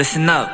[0.00, 0.48] listen up.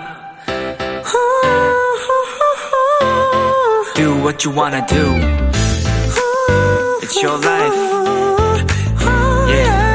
[3.94, 5.04] Do what you wanna do.
[7.00, 7.76] It's your life.
[9.48, 9.86] Yeah.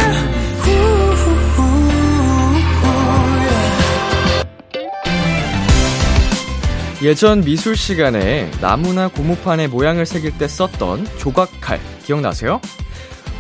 [7.02, 12.62] 예전 미술 시간에 나무나 고무판에 모양을 새길 때 썼던 조각칼 기억나세요?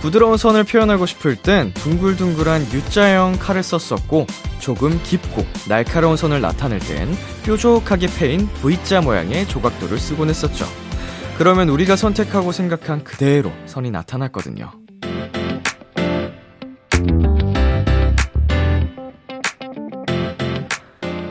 [0.01, 4.27] 부드러운 선을 표현하고 싶을 땐 둥글둥글한 U자형 칼을 썼었고
[4.61, 7.09] 조금 깊고 날카로운 선을 나타낼 땐
[7.43, 10.65] 뾰족하게 패인 V자 모양의 조각도를 쓰곤 했었죠.
[11.37, 14.71] 그러면 우리가 선택하고 생각한 그대로 선이 나타났거든요.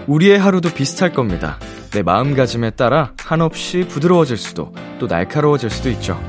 [0.09, 1.61] 우리의 하루도 비슷할 겁니다.
[1.93, 6.21] 내 마음가짐에 따라 한없이 부드러워질 수도 또 날카로워질 수도 있죠.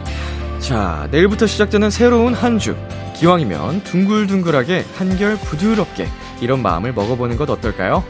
[0.59, 2.75] 자, 내일부터 시작되는 새로운 한 주.
[3.15, 6.07] 기왕이면 둥글둥글하게 한결 부드럽게
[6.41, 8.03] 이런 마음을 먹어보는 것 어떨까요?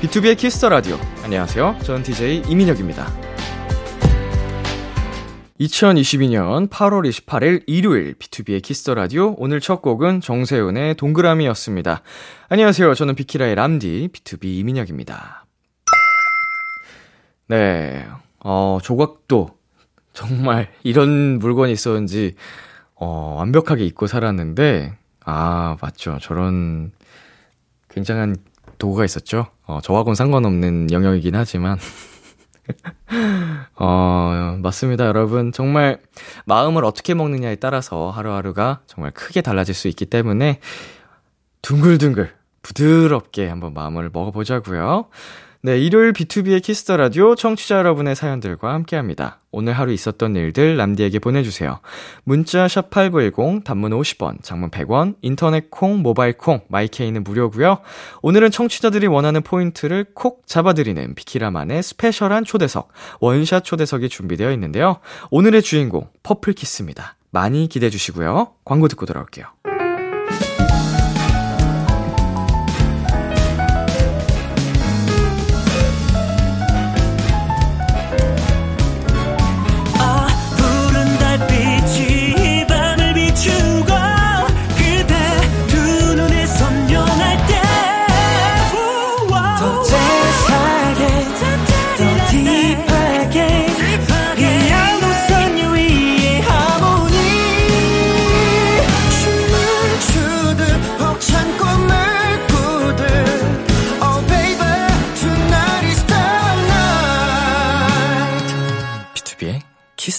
[0.00, 0.96] 비투비의 키스 더 라디오.
[1.24, 1.78] 안녕하세요.
[1.82, 3.08] 전 DJ 이민혁입니다.
[5.60, 9.34] 2022년 8월 28일 일요일 비투비의 키스 더 라디오.
[9.38, 12.02] 오늘 첫 곡은 정세훈의 동그라미였습니다.
[12.48, 12.94] 안녕하세요.
[12.94, 15.44] 저는 비키라의 람디 B2B 이민혁입니다.
[17.48, 18.06] 네.
[18.38, 19.50] 어, 조각도
[20.12, 22.36] 정말 이런 물건이 있었는지
[22.94, 26.18] 어, 완벽하게 잊고 살았는데 아, 맞죠.
[26.20, 26.92] 저런
[27.94, 28.36] 굉장한
[28.78, 29.46] 도구가 있었죠.
[29.66, 31.78] 어, 저하고는 상관없는 영역이긴 하지만
[33.76, 35.52] 어, 맞습니다, 여러분.
[35.52, 36.00] 정말
[36.44, 40.60] 마음을 어떻게 먹느냐에 따라서 하루하루가 정말 크게 달라질 수 있기 때문에
[41.62, 45.06] 둥글둥글 부드럽게 한번 마음을 먹어보자고요.
[45.66, 49.40] 네, 일요일 비투비의 키스 더 라디오 청취자 여러분의 사연들과 함께 합니다.
[49.50, 51.80] 오늘 하루 있었던 일들 람디에게 보내주세요.
[52.22, 57.78] 문자 샵8910, 단문 50원, 장문 100원, 인터넷 콩, 모바일 콩, my K는 무료고요
[58.20, 62.90] 오늘은 청취자들이 원하는 포인트를 콕 잡아드리는 비키라만의 special한 초대석,
[63.20, 64.98] 원샷 초대석이 준비되어 있는데요.
[65.30, 67.16] 오늘의 주인공, 퍼플 키스입니다.
[67.30, 68.52] 많이 기대해 주시고요.
[68.66, 69.46] 광고 듣고 돌아올게요.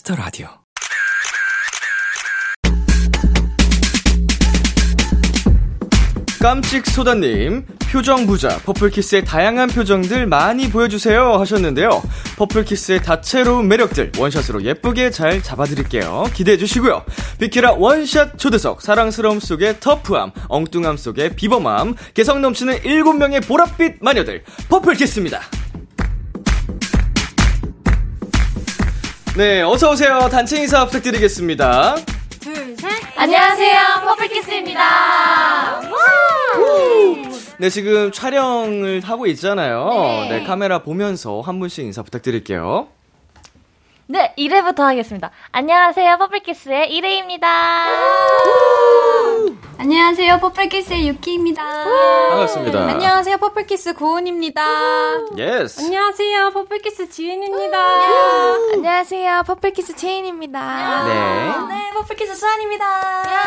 [0.05, 0.47] 키스 더 라디오.
[6.39, 12.03] 깜찍 소다님, 표정 부자, 퍼플키스의 다양한 표정들 많이 보여주세요 하셨는데요.
[12.37, 16.25] 퍼플키스의 다채로운 매력들 원샷으로 예쁘게 잘 잡아드릴게요.
[16.35, 17.03] 기대해 주시고요.
[17.39, 25.41] 비키라 원샷 초대석, 사랑스러움 속의 터프함, 엉뚱함 속의 비범함, 개성 넘치는 7명의 보랏빛 마녀들, 퍼플키스입니다.
[29.37, 30.29] 네, 어서 오세요.
[30.31, 31.95] 단체 인사 부탁드리겠습니다.
[32.39, 32.89] 둘, 셋.
[33.17, 33.79] 안녕하세요.
[34.05, 35.81] 퍼플키스입니다.
[37.57, 39.89] 네, 지금 촬영을 하고 있잖아요.
[40.29, 40.39] 네.
[40.39, 42.87] 네, 카메라 보면서 한 분씩 인사 부탁드릴게요.
[44.07, 45.31] 네, 이레부터 하겠습니다.
[45.51, 46.17] 안녕하세요.
[46.17, 47.43] 퍼플키스의 이레입니다.
[49.79, 50.39] 안녕하세요.
[50.39, 51.63] 퍼플키스의 유키입니다.
[52.29, 52.87] 반갑습니다.
[52.87, 53.37] 안녕하세요.
[53.37, 54.61] 퍼플키스 고은입니다.
[55.37, 55.81] Yes.
[55.83, 56.51] 안녕하세요.
[56.51, 57.77] 퍼플키스 지은입니다.
[58.73, 59.43] 안녕하세요.
[59.45, 61.03] 퍼플키스 채인입니다.
[61.07, 61.75] 네.
[61.75, 62.85] 네, 퍼플키스 수안입니다.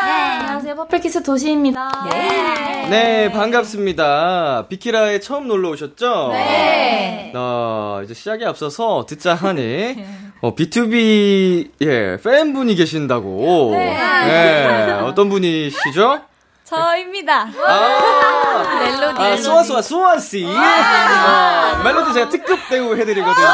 [0.05, 0.13] 네.
[0.39, 0.75] 안녕하세요.
[0.75, 2.09] 퍼플키스 도시입니다.
[2.11, 2.87] 네.
[2.89, 4.67] 네, 반갑습니다.
[4.67, 6.29] 비키라에 처음 놀러 오셨죠?
[6.33, 7.31] 네.
[7.35, 10.03] 어, 이제 시작에 앞서서 듣자 하니
[10.41, 13.71] 어, B2B 예, 팬분이 계신다고.
[13.73, 13.97] 네.
[14.25, 14.91] 네.
[15.03, 16.21] 어떤 분이시죠?
[16.65, 17.47] 저입니다.
[17.67, 19.21] 아, 멜로디.
[19.21, 20.45] 아, 수안, 수안, 수안 씨.
[20.45, 23.47] 어, 멜로디 제가 특급 배우 해드리거든요.
[23.47, 23.51] 네.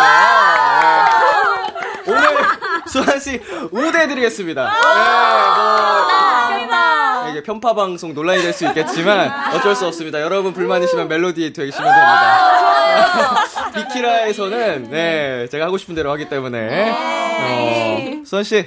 [2.08, 2.22] 오늘
[2.88, 3.42] 수아 씨
[3.72, 4.64] 우대해드리겠습니다.
[6.50, 10.22] 네, 뭐, 이게 편파 방송 논란이 될 수 있겠지만 어쩔 수 없습니다.
[10.22, 13.65] 여러분 불만이시면 멜로디 되시면 됩니다.
[13.76, 18.66] 비키라에서는 네 제가 하고 싶은 대로 하기 때문에 어, 수아 씨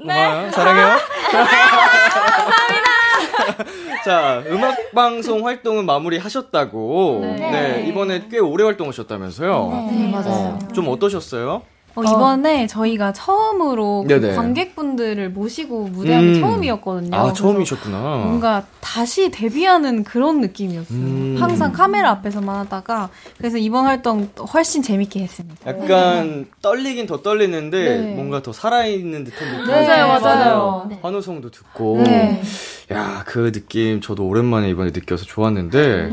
[0.00, 0.50] 고마워요.
[0.50, 0.96] 사랑해요.
[4.04, 7.20] 자, 음악 방송 활동은 마무리 하셨다고.
[7.22, 7.50] 네.
[7.50, 7.84] 네.
[7.88, 9.88] 이번에 꽤 오래 활동하셨다면서요?
[9.92, 10.58] 네, 맞아요.
[10.62, 11.62] 어, 좀 어떠셨어요?
[11.94, 14.36] 어, 이번에 저희가 처음으로 그 네네.
[14.36, 16.40] 관객분들을 모시고 무대한 게 음.
[16.40, 17.16] 처음이었거든요.
[17.16, 17.98] 아, 처음이셨구나.
[17.98, 20.98] 뭔가 다시 데뷔하는 그런 느낌이었어요.
[20.98, 21.36] 음.
[21.38, 25.56] 항상 카메라 앞에서만 하다가 그래서 이번 활동 훨씬 재밌게 했습니다.
[25.68, 28.14] 약간 떨리긴 더 떨리는데 네.
[28.14, 30.86] 뭔가 더 살아있는 듯한 느낌이 네, 맞아요.
[30.88, 30.98] 네.
[31.02, 32.42] 환호성도 듣고 네.
[32.92, 36.10] 야, 그 느낌 저도 오랜만에 이번에 느껴서 좋았는데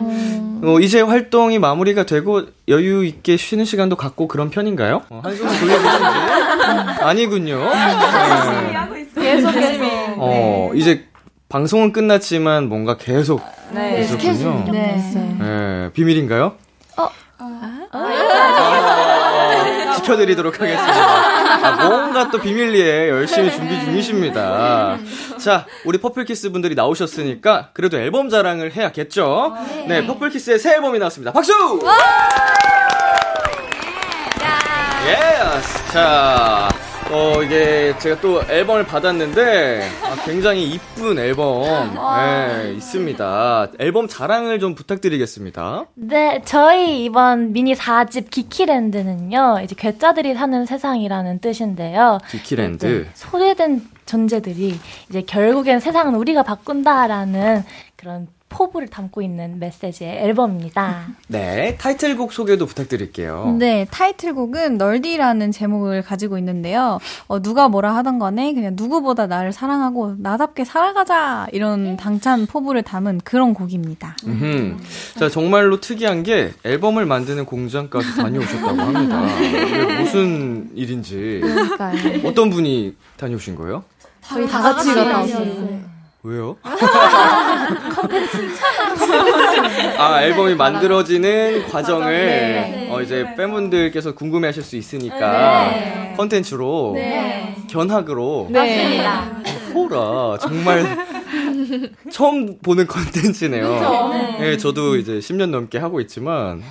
[0.63, 5.03] 어, 이제 활동이 마무리가 되고 여유 있게 쉬는 시간도 갖고 그런 편인가요?
[5.09, 7.57] 어, 한숨을 돌려보신지 아니군요.
[7.57, 9.07] 네.
[9.15, 9.83] 계속 계속.
[10.17, 11.05] 어, 이제
[11.49, 13.41] 방송은 끝났지만 뭔가 계속
[13.71, 14.01] 네.
[14.01, 14.65] 있었군요.
[14.71, 14.97] 네.
[15.39, 16.53] 네, 비밀인가요?
[16.97, 17.09] 어.
[17.39, 17.87] 아,
[19.97, 21.67] 지켜드리도록 하겠습니다.
[21.67, 24.97] 아, 뭔가 또 비밀리에 열심히 준비 중이십니다.
[25.37, 29.55] 자, 우리 퍼플키스 분들이 나오셨으니까 그래도 앨범 자랑을 해야겠죠?
[29.87, 31.31] 네, 퍼플키스의 새 앨범이 나왔습니다.
[31.31, 31.53] 박수!
[35.07, 35.91] Yes!
[35.91, 36.69] 자,
[37.09, 41.63] 어, 이게 제가 또 앨범을 받았는데 아, 굉장히 이쁜 앨범
[42.17, 43.71] 네, 있습니다.
[43.79, 45.85] 앨범 자랑을 좀 부탁드리겠습니다.
[45.95, 52.17] 네, 저희 이번 미니 4집 Geekyland는요, 이제 괴짜들이 사는 세상이라는 뜻인데요.
[52.29, 52.85] Geekyland.
[52.85, 54.77] 네, 소외된 존재들이
[55.09, 57.63] 이제 결국엔 세상은 우리가 바꾼다라는
[57.95, 61.07] 그런 포부를 담고 있는 메시지의 앨범입니다.
[61.27, 63.55] 네, 타이틀곡 소개도 부탁드릴게요.
[63.59, 66.99] 네, 타이틀곡은 널디라는 제목을 가지고 있는데요.
[67.27, 73.21] 어, 누가 뭐라 하던 간에 그냥 누구보다 나를 사랑하고 나답게 살아가자 이런 당찬 포부를 담은
[73.23, 74.15] 그런 곡입니다.
[74.25, 74.77] 음흠.
[75.19, 79.21] 자, 정말로 특이한 게 앨범을 만드는 공장까지 다녀오셨다고 합니다.
[79.99, 81.39] 무슨 일인지.
[81.43, 82.27] 그러니까요.
[82.27, 83.83] 어떤 분이 다녀오신 거예요?
[84.21, 85.96] 저희 다 같이 갔다 왔어요.
[86.27, 86.57] 왜요?
[89.97, 92.89] 아, 앨범이 만들어지는 과정을 네.
[92.91, 96.13] 어, 이제 팬분들께서 궁금해 하실 수 있으니까 네.
[96.17, 96.97] 컨텐츠로
[97.69, 99.21] 견학으로 맞습니다.
[99.73, 100.97] 호라 정말
[102.11, 104.37] 처음 보는 컨텐츠네요.
[104.39, 106.61] 네, 저도 이제 10년 넘게 하고 있지만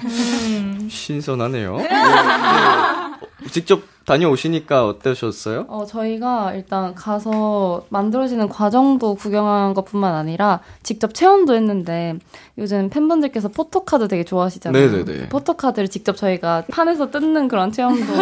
[0.88, 1.79] 신선하네요.
[3.21, 3.49] 네, 네.
[3.51, 5.65] 직접 다녀오시니까 어떠셨어요?
[5.69, 12.15] 어, 저희가 일단 가서 만들어지는 과정도 구경한 것 뿐만 아니라 직접 체험도 했는데
[12.57, 14.91] 요즘 팬분들께서 포토카드 되게 좋아하시잖아요.
[14.91, 15.29] 네네네.
[15.31, 18.05] 포토카드를 직접 저희가 판에서 뜯는 그런 체험도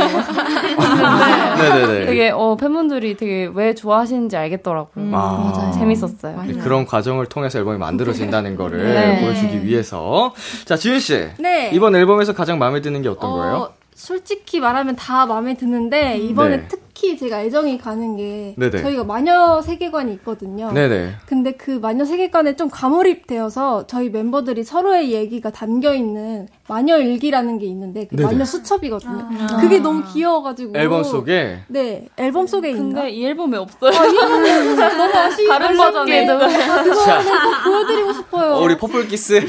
[1.59, 2.07] 네네네.
[2.07, 5.05] 되게 어, 팬분들이 되게 왜 좋아하시는지 알겠더라고요.
[5.17, 5.53] 아.
[5.55, 5.73] 맞아요.
[5.73, 6.43] 재밌었어요.
[6.47, 9.21] 네, 그런 과정을 통해서 앨범이 만들어진다는 거를 네.
[9.21, 10.33] 보여주기 위해서.
[10.65, 11.29] 자, 지윤 씨.
[11.39, 11.71] 네.
[11.75, 13.69] 이번 앨범에서 가장 마음에 드는 게 어떤 거예요?
[13.95, 16.69] 어, 솔직히 말하면 다 마음에 드는데 이번에 네.
[16.69, 18.81] 특 히 제가 애정이 가는 게 네네.
[18.83, 20.71] 저희가 마녀 세계관이 있거든요.
[20.73, 21.17] 네네.
[21.27, 27.67] 근데 그 마녀 세계관에 좀 과몰입되어서 저희 멤버들이 서로의 얘기가 담겨 있는 마녀 일기라는 게
[27.67, 28.29] 있는데 그 네네.
[28.29, 29.29] 마녀 수첩이거든요.
[29.61, 33.03] 그게 너무 귀여워가지고 앨범 속에 네 앨범 속에 있나?
[33.03, 33.91] 근데 이 앨범에 없어요.
[33.91, 35.49] 너무 아쉬워.
[35.59, 37.23] 다른 버전에 자,
[37.65, 38.53] 보여드리고 싶어요.
[38.55, 39.41] 어, 우리 퍼플키스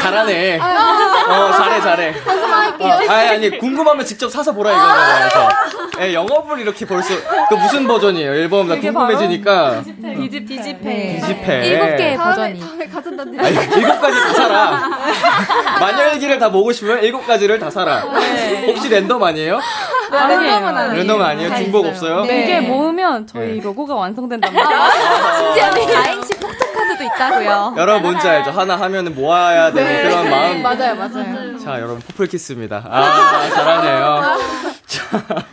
[0.00, 0.58] 잘하네.
[0.60, 2.14] 어, 잘해, 잘해.
[2.78, 4.70] 어, 아니, 아니, 궁금하면 직접 사서 보라.
[6.00, 7.14] 예, 영업을 이렇게 벌써,
[7.48, 8.32] 그 무슨 버전이에요?
[8.34, 9.82] 앨범 나 궁금해지니까.
[9.84, 10.78] 디집 디집해.
[10.82, 11.18] 네.
[11.20, 11.66] 디집해.
[11.68, 12.60] 일곱 개의 다음에 버전이.
[12.60, 13.76] 다음에 가져다 아니, 드릴게요.
[13.76, 14.88] 일곱 가지 다 사라.
[15.80, 18.00] 마녀일기를 다 보고 싶으면 일곱 가지를 다 사라.
[18.66, 19.60] 혹시 랜덤 아니에요?
[20.10, 20.94] 랜덤은 아니에요.
[20.94, 21.56] 랜덤 아니에요?
[21.56, 22.24] 중복 없어요?
[22.24, 23.60] 이게 모으면 저희 네.
[23.62, 24.80] 로고가 완성된단 말이에요.
[25.54, 25.70] 심지어
[26.02, 27.74] 다행시 포토카드도 있다고요.
[27.76, 28.50] 여러분 뭔지 알죠?
[28.50, 30.62] 하나 하면은 모아야 되는 그런 마음.
[30.62, 31.58] 맞아요, 맞아요.
[31.58, 32.84] 자, 여러분 퍼플키스입니다.
[32.88, 34.36] 아, 잘하네요.
[34.86, 35.44] 자,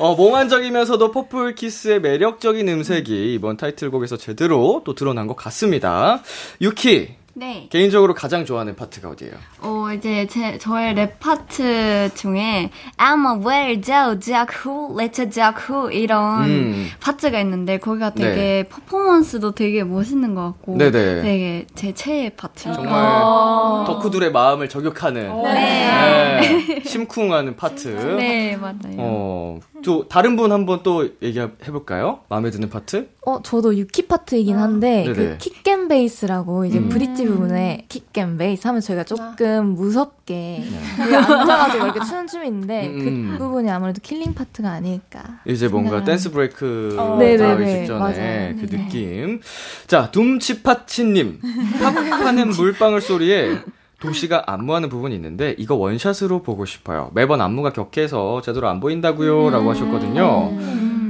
[0.00, 6.22] 어, 몽환적이면서도 퍼플키스의 매력적인 음색이 이번 타이틀곡에서 제대로 또 드러난 것 같습니다.
[6.62, 7.68] 유키, 네.
[7.70, 9.34] 개인적으로 가장 좋아하는 파트가 어디예요?
[9.62, 15.30] 어, 이제 제, 저의 랩 파트 중에 I'm a well Joe Jack Who, Let a
[15.30, 16.88] Jack Who 이런 음.
[17.00, 18.62] 파트가 있는데 거기가 되게 네.
[18.68, 21.22] 퍼포먼스도 되게 멋있는 것 같고 네네.
[21.22, 22.72] 되게 제 최애 파트.
[22.72, 23.84] 정말 어.
[23.86, 26.40] 덕후들의 마음을 저격하는 네.
[26.40, 27.88] 네, 심쿵하는 파트.
[27.88, 28.96] 네, 맞아요.
[28.98, 32.20] 어, 또 다른 분 한번 또 얘기해 볼까요?
[32.28, 33.08] 마음에 드는 파트?
[33.26, 35.14] 어, 저도 유키 파트이긴 한데, 네네.
[35.14, 36.88] 그 킥앤 베이스라고 이제 음.
[36.88, 40.64] 브릿지 부분에 킥앤 베이스 하면 저희가 조금 무섭게
[41.00, 43.30] 여기 앉아가지고 이렇게 추는 춤이 있는데, 음.
[43.32, 45.40] 그 부분이 아무래도 killing 파트가 아닐까.
[45.44, 47.04] 이제 뭔가 댄스 브레이크 어.
[47.04, 47.78] 나오기 네네네.
[47.80, 48.54] 직전에 맞아요.
[48.60, 48.84] 그 네네.
[48.84, 49.40] 느낌.
[49.86, 51.40] 자, 둠치파치님.
[51.80, 53.58] pop하는 물방울 소리에
[54.00, 57.10] 도시가 안무하는 부분이 있는데 이거 원샷으로 보고 싶어요.
[57.14, 59.50] 매번 안무가 격해서 제대로 안 보인다고요.
[59.50, 60.50] 라고 하셨거든요.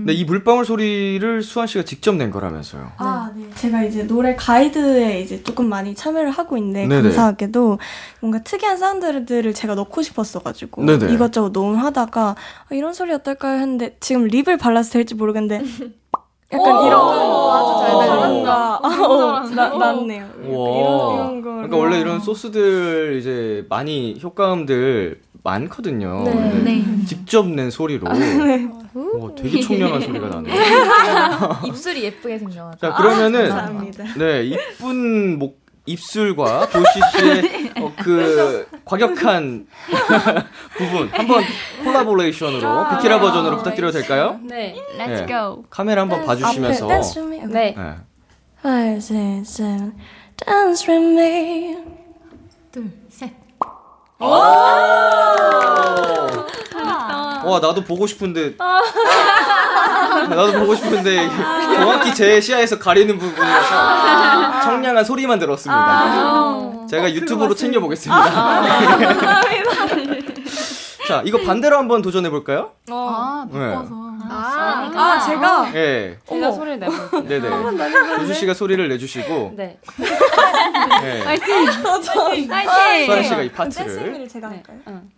[0.00, 2.92] 근데 이 물방울 소리를 수안 씨가 직접 낸 거라면서요.
[2.97, 3.45] 아, 네.
[3.54, 7.02] 제가 이제 노래 가이드에 이제 조금 많이 참여를 하고 있는데 네네.
[7.02, 7.78] 감사하게도
[8.21, 11.12] 뭔가 특이한 사운드들을 제가 넣고 싶었어 가지고 네네.
[11.12, 15.64] 이것저것 녹음하다가 아, 이런 소리 어떨까요 했는데 지금 립을 발라서 될지 모르겠는데
[16.52, 20.23] 약간 이런 아주 잘 뭔가 어, 나, 낫네요.
[20.23, 20.40] 와.
[20.42, 21.50] 이런 이런 거.
[21.52, 26.25] 그러니까 원래 이런 소스들 이제 많이 효과음들 많거든요.
[26.25, 26.62] 네.
[26.64, 26.85] 네.
[27.07, 28.07] 직접 낸 소리로
[28.94, 30.54] 와, 되게 청량한 소리가 나네요.
[31.66, 32.80] 입술이 예쁘게 생겨가지고.
[32.80, 34.04] 자 그러면은 감사합니다.
[34.18, 39.66] 네 이쁜 목 입술과 도시 씨의 어, 그 과격한
[40.76, 41.42] 부분 한번
[41.85, 44.38] 콜라보레이션으로 비키라 버전으로 부탁드려도 될까요?
[44.42, 44.75] 네.
[44.99, 45.26] Let's 네.
[45.26, 45.64] go.
[45.70, 46.87] 카메라 한번 봐주시면서
[47.25, 47.38] me.
[47.47, 47.75] 네.
[47.76, 47.97] 네.
[48.62, 49.94] Five, six, seven.
[50.37, 51.76] Dance with me.
[52.70, 53.32] 둘, 셋.
[57.45, 58.55] 와 나도 보고 싶은데.
[60.29, 61.29] 나도 보고 싶은데
[61.77, 66.87] 정확히 제 시야에서 가리는 부분이라서 청량한 소리만 들었습니다.
[66.89, 68.31] 제가 유튜브로 챙겨보겠습니다.
[71.09, 72.71] 자 이거 반대로 한번 도전해 볼까요?
[72.91, 73.77] 아, 네.
[74.29, 76.19] 아, 아 제가 예.
[76.29, 77.23] 제가 소리를 내볼게요.
[77.29, 78.17] 네네.
[78.19, 79.79] 도시 씨가 소리를 내주시고, 네.
[81.03, 81.25] 네.
[81.25, 81.71] 파이팅!
[81.71, 82.03] 수환
[83.23, 83.87] 씨가 이 파트를.
[83.87, 84.79] 댄스를 제가 할까요?
[84.89, 85.11] 응.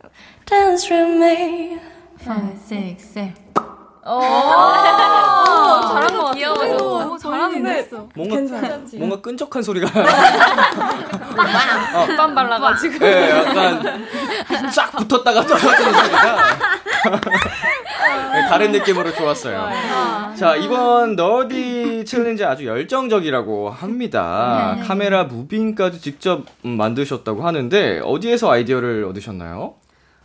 [0.46, 1.78] Dance with me.
[2.20, 3.34] Five, six, seven.
[5.92, 6.52] 잘한 것 같아요.
[6.52, 8.80] 오, 잘하는데 뭔가 괜찮아요.
[8.98, 9.88] 뭔가 끈적한 소리가.
[12.16, 13.06] 땀 발라가지고.
[13.06, 14.06] 예, 약간
[14.74, 16.36] 쫙 붙었다가 떨어지는 소리가.
[18.32, 19.68] 네, 다른 느낌으로 좋았어요.
[20.36, 24.76] 자, 이번 Nerdy 챌린지 아주 열정적이라고 합니다.
[24.82, 29.74] 카메라 무빙까지 직접 음, 만드셨다고 하는데 어디에서 아이디어를 얻으셨나요?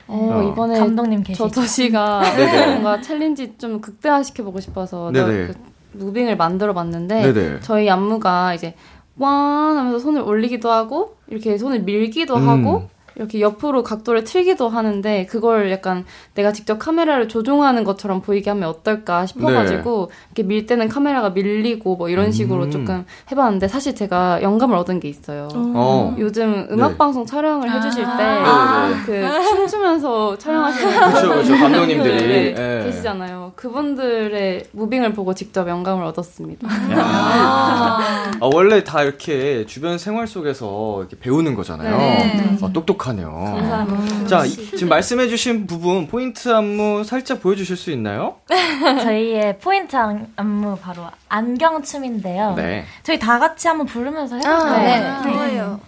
[0.07, 0.51] 어, 어.
[0.51, 1.49] 이번에 감독님 계시죠?
[1.49, 2.21] 저 도시가.
[2.71, 5.47] 뭔가 챌린지 좀 극대화시켜 보고 싶어서 네네.
[5.47, 5.53] 그
[5.93, 7.59] 무빙을 만들어 봤는데 네네.
[7.61, 8.73] 저희 안무가 이제
[9.17, 12.47] 완 하면서 손을 올리기도 하고 이렇게 손을 밀기도 음.
[12.47, 18.69] 하고 이렇게 옆으로 각도를 틀기도 하는데 그걸 약간 내가 직접 카메라를 조종하는 것처럼 보이게 하면
[18.69, 22.71] 어떨까 싶어가지고 이렇게 밀 때는 카메라가 밀리고 뭐 이런 식으로 음.
[22.71, 25.47] 조금 해봤는데 사실 제가 영감을 얻은 게 있어요.
[25.53, 26.15] 어.
[26.17, 26.97] 요즘 음악 네.
[26.97, 29.05] 방송 촬영을 해주실 네네네.
[29.05, 31.55] 때그 춤추면서 촬영하시는 그렇죠, 그렇죠.
[31.57, 32.83] 감독님들이 분들이 예.
[32.85, 33.53] 계시잖아요.
[33.55, 36.67] 그분들의 무빙을 보고 직접 영감을 얻었습니다.
[36.67, 37.99] 야.
[38.39, 41.97] 아, 원래 다 이렇게 주변 생활 속에서 이렇게 배우는 거잖아요.
[41.97, 42.57] 네.
[42.61, 43.31] 어, 똑 똑하네요.
[43.31, 44.27] 감사합니다.
[44.27, 48.35] 자, 이- 지금 말씀해주신 부분 포인트 안무 살짝 보여주실 수 있나요?
[49.03, 52.53] 저희의 포인트 안- 안무 바로 안경 춤인데요.
[52.55, 52.85] 네.
[53.03, 54.77] 저희 다 같이 한번 부르면서 해볼까요?
[54.77, 55.17] 네.
[55.23, 55.79] 좋아요.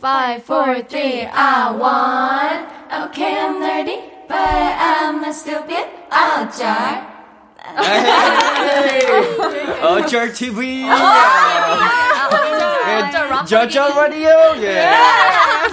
[0.00, 2.68] Five, four, three, I want.
[3.08, 3.98] Okay, I'm nerdy,
[4.28, 5.86] but I'm not stupid.
[6.10, 7.08] I'm jar.
[9.82, 10.86] 어쩔 TV.
[13.46, 14.28] 저저 라디오.
[14.62, 14.88] 예.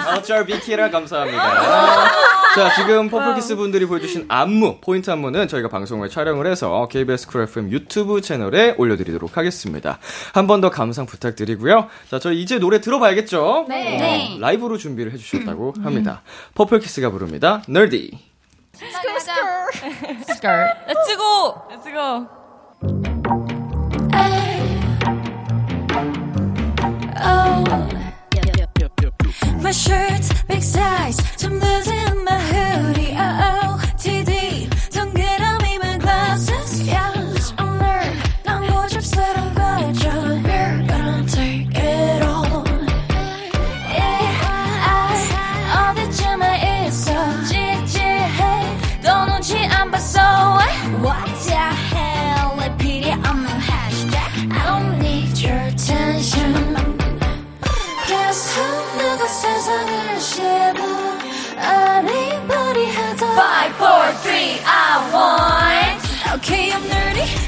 [0.08, 2.26] 어쩔 비키라 감사합니다.
[2.56, 7.70] 자, 지금 퍼플키스 분들이 보여주신 안무, 포인트 안무는 저희가 방송을 촬영을 해서 KBS 쿨 FM
[7.72, 10.00] 유튜브 채널에 올려드리도록 하겠습니다.
[10.34, 11.90] 한 번 더 감상 부탁드리고요.
[12.10, 13.66] 자, 저희 이제 노래 들어봐야겠죠?
[13.68, 13.98] 네.
[13.98, 14.38] 어, 네.
[14.40, 16.22] 라이브로 준비를 해주셨다고 합니다.
[16.54, 17.62] 퍼플키스가 부릅니다.
[17.68, 18.12] Nerdy.
[18.80, 21.62] Let's go!
[21.70, 22.28] Let's go!
[29.66, 33.16] my shirt's big size, so I'm losing my hoodie.
[33.18, 33.85] Oh, oh.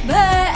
[0.08, 0.47] back.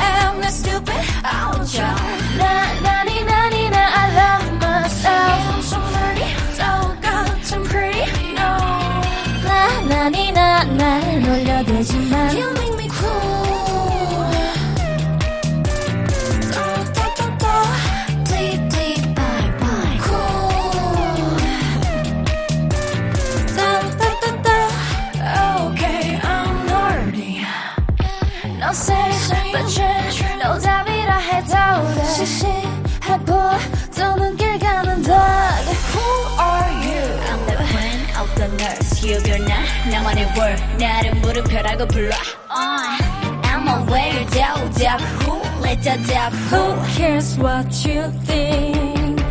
[39.91, 40.63] 나만의 word.
[40.79, 42.11] 나를 물음표라고 불러.
[42.51, 42.97] Uh,
[43.45, 49.23] I'm a weird duck, who let the duck, who cares what you think?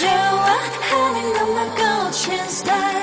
[0.00, 2.96] 좋아하는 것만 꽂힌 스타일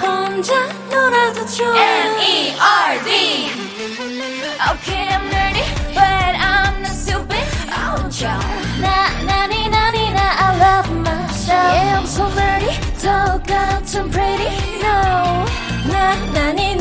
[0.00, 0.52] 혼자
[0.90, 3.10] 놀아도 좋아 N-E-R-D
[4.70, 5.64] Okay, I'm nerdy,
[5.94, 7.44] but I'm not stupid.
[7.72, 8.38] Oh, jar.
[8.80, 11.72] Na na ni na ni na, I love myself.
[11.74, 14.50] Yeah, I'm so nerdy, 똑같은 pretty.
[14.82, 15.43] No,
[16.57, 16.75] Ni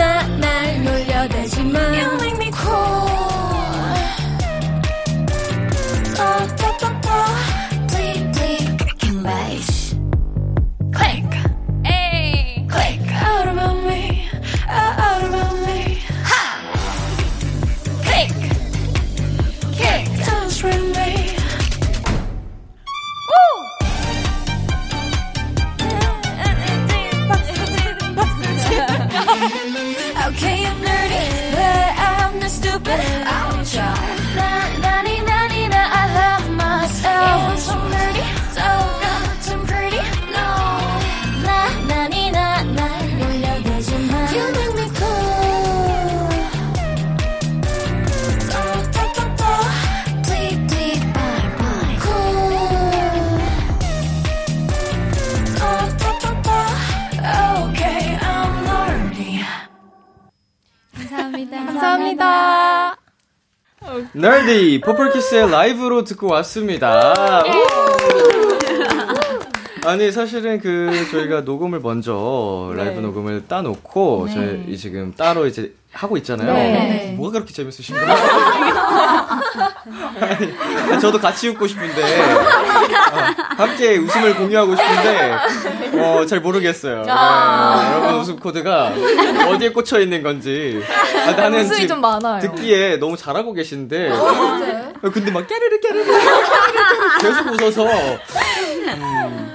[64.14, 67.42] Nerdy 퍼플키스의 라이브로 듣고 왔습니다.
[69.85, 76.52] 아니 사실은 그 저희가 녹음을 먼저 라이브 녹음을 따놓고 저희 지금 따로 이제 하고 있잖아요.
[76.52, 77.14] 네.
[77.16, 78.04] 뭐가 그렇게 재밌으신가요?
[80.20, 85.36] 아니, 저도 같이 웃고 싶은데 어, 함께 웃음을 공유하고 싶은데
[86.00, 87.02] 어, 잘 모르겠어요.
[87.02, 88.92] 네, 여러분 웃음 코드가
[89.48, 90.82] 어디에 꽂혀 있는 건지
[91.26, 92.40] 아, 나는 웃음이 지금 좀 많아요.
[92.40, 96.04] 듣기에 너무 잘하고 계신데 어, 근데 막 깨르르 깨르르
[97.20, 97.84] 계속 웃어서
[98.96, 99.54] 음,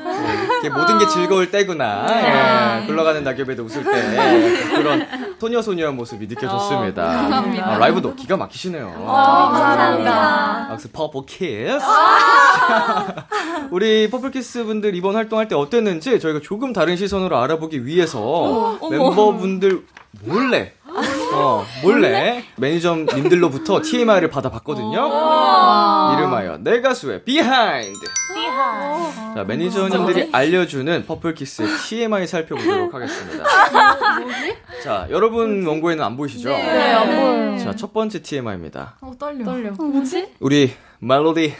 [0.64, 2.82] 네, 모든 게 즐거울 때구나.
[2.82, 5.08] 예, 굴러가는 낙엽에도 웃을 때 그런
[5.40, 7.04] 소녀 소녀한 모습이 느껴졌습니다.
[7.04, 8.86] 아, 라이브도 기가 막히시네요.
[9.06, 10.68] 감사합니다.
[10.70, 11.80] 박수 퍼플 키스.
[13.72, 19.84] 우리 퍼플 키스 분들 이번 활동할 때 어땠는지 저희가 조금 다른 시선으로 알아보기 위해서 멤버분들
[20.26, 20.74] 몰래
[21.34, 24.92] 어, 몰래 매니저님들로부터 TMI를 받아봤거든요.
[26.18, 28.00] 이름하여 내 가수의 비하인드.
[29.36, 33.44] 자, 매니저님들이 알려주는 퍼플키스의 TMI 살펴보도록 하겠습니다.
[34.84, 36.50] 자, 여러분 원고에는 안 보이시죠?
[36.50, 37.58] 네, 안 보여요.
[37.60, 38.98] 자, 첫 번째 TMI입니다.
[39.02, 39.46] 어, 떨려.
[39.46, 39.72] 떨려.
[40.40, 41.54] 우리 멜로디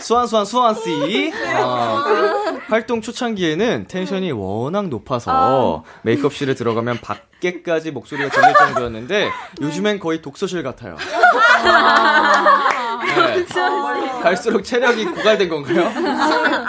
[0.00, 2.02] 수안 수안 수안 씨 어,
[2.68, 10.62] 활동 초창기에는 텐션이 워낙 높아서 메이크업실에 들어가면 밖 에까지 목소리가 들릴 정도였는데 요즘엔 거의 독서실
[10.62, 10.96] 같아요.
[13.46, 14.22] 네.
[14.22, 15.90] 갈수록 체력이 고갈된 건가요?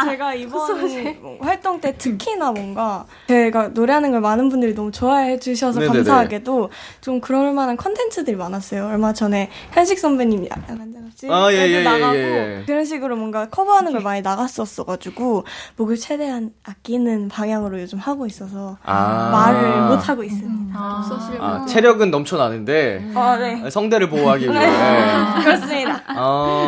[0.06, 5.98] 제가 이번 활동 때 특히나 뭔가 제가 노래하는 걸 많은 분들이 너무 좋아해 주셔서 네네네.
[6.00, 6.70] 감사하게도
[7.02, 8.88] 좀 그럴 만한 컨텐츠들이 많았어요.
[8.88, 12.64] 얼마 전에 현식 선배님이 약간 한잔없이 아, 예, 예, 예, 나가고 예.
[12.66, 15.46] 그런 식으로 뭔가 커버하는 걸 많이 나갔었어가지고
[15.78, 19.30] 목을 최대한 아끼는 방향으로 요즘 하고 있어서 아.
[19.32, 20.74] 말을 못 하고 있습니다.
[20.76, 23.70] 아, 체력은 넘쳐나는데 아, 네.
[23.70, 24.54] 성대를 보호하기 위해.
[25.44, 26.02] 그렇습니다.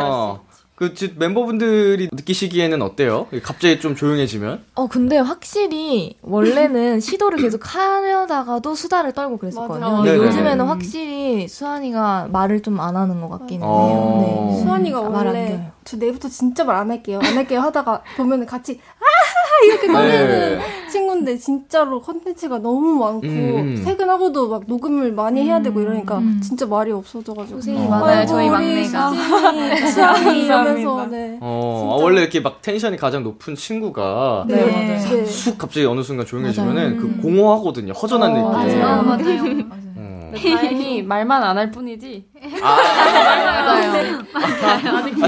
[0.02, 0.38] 아,
[0.74, 3.28] 그 지- 멤버분들이 느끼시기에는 어때요?
[3.42, 4.62] 갑자기 좀 조용해지면?
[4.74, 9.80] 어, 근데 확실히 원래는 시도를 계속 하려다가도 수다를 떨고 그랬었거든요.
[9.80, 9.96] 맞아요.
[9.96, 10.26] 근데 네네네.
[10.28, 13.66] 요즘에는 확실히 수환이가 말을 좀 안 하는 것 같기는 해요.
[13.72, 14.50] 어.
[14.54, 14.62] 네.
[14.62, 15.70] 수환이가 말안 원래.
[15.86, 17.18] 저 내일부터 진짜 말 안 할게요.
[17.22, 23.82] 안 할게요 하다가 보면은 같이 아하하 이렇게 꺼내는 친구인데 진짜로 컨텐츠가 너무 많고 음.
[23.84, 27.88] 퇴근하고도 막 녹음을 많이 해야 되고 이러니까 진짜 말이 없어져가지고 고생이 어.
[27.88, 29.10] 많아요, 아이고, 저희 막내가.
[29.10, 31.06] 수진이, 이러면서.
[31.06, 31.38] 네.
[31.40, 34.98] 어, 아, 원래 이렇게 막 텐션이 가장 높은 친구가 네, 네.
[34.98, 35.24] 네.
[35.24, 37.92] 쑥 갑자기 어느 순간 조용해지면은 그 공허하거든요.
[37.94, 38.50] 허전한 느낌.
[38.50, 39.85] 맞아요, 맞아요.
[40.34, 40.56] 어.
[40.56, 42.24] 다행히 말만 안 할 뿐이지.
[42.62, 44.18] 아, 맞아요.
[44.34, 44.78] 아,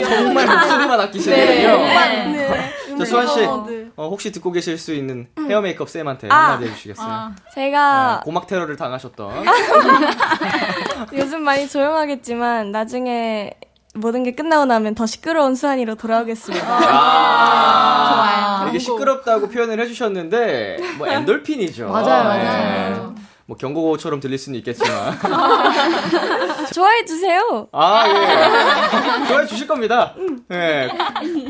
[0.03, 1.77] 정말 목소리만 아끼시는군요.
[1.79, 2.71] 네.
[2.99, 3.87] 자, 수환 씨, 네.
[3.97, 6.35] 어, 혹시 듣고 계실 수 있는 헤어 메이크업 쌤한테 아.
[6.53, 7.33] 한마디 해주시겠어요?
[7.55, 9.45] 제가 네, 고막 테러를 당하셨던.
[11.15, 13.53] 요즘 많이 조용하겠지만 나중에
[13.95, 16.67] 모든 게 끝나고 나면 더 시끄러운 수환이로 돌아오겠습니다.
[16.69, 18.69] 아, 좋아요.
[18.69, 21.89] 이게 시끄럽다고 표현을 해주셨는데, 뭐, 엔돌핀이죠.
[21.89, 22.45] 맞아요, 네.
[22.45, 23.08] 맞아요.
[23.49, 25.19] 뭐, 경고처럼 들릴 수는 있겠지만.
[26.75, 27.67] 좋아해 주세요.
[27.73, 29.27] 아, 예.
[29.27, 30.15] 좋아해 주실 겁니다.
[30.53, 30.91] 예.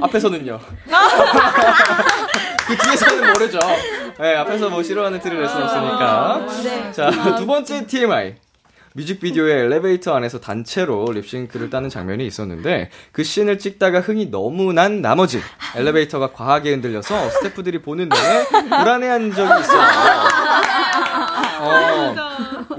[0.01, 0.61] 앞에서는요.
[2.69, 3.59] 그 뒤에서는 모르죠.
[4.23, 6.47] 예, 앞에서 뭐 싫어하는 티를 낼수 없으니까.
[6.93, 8.37] 자, 두 번째 TMI.
[8.95, 15.41] 뮤직비디오에 엘리베이터 안에서 단체로 립싱크를 따는 장면이 있었는데 그 씬을 찍다가 흥이 너무 난 나머지
[15.77, 19.81] 엘리베이터가 과하게 흔들려서 스태프들이 보는 내내 불안해한 적이 있어요.
[21.61, 22.15] 어,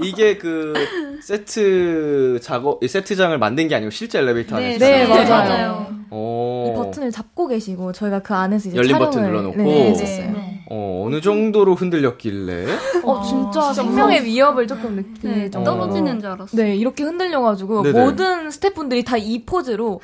[0.02, 0.74] 이게 그
[1.22, 5.48] 세트 작업, 이 세트장을 만든 게 아니고 실제 엘리베이터 안에서 네, 촬영한 맞아요.
[5.48, 5.90] 거예요.
[6.12, 6.70] 어.
[6.72, 10.50] 이 버튼을 잡고 계시고 저희가 그 안에서 이제 열린 촬영을 버튼 눌러놓고 네, 했었어요.
[10.72, 12.64] 어, 어느 정도로 흔들렸길래
[13.04, 16.62] 어 진짜 생명의 위협을 조금 느끼게 네, 좀 떨어지는 줄 알았어요.
[16.62, 18.04] 네 이렇게 흔들려가지고 네네.
[18.04, 20.00] 모든 스태프분들이 다 이 포즈로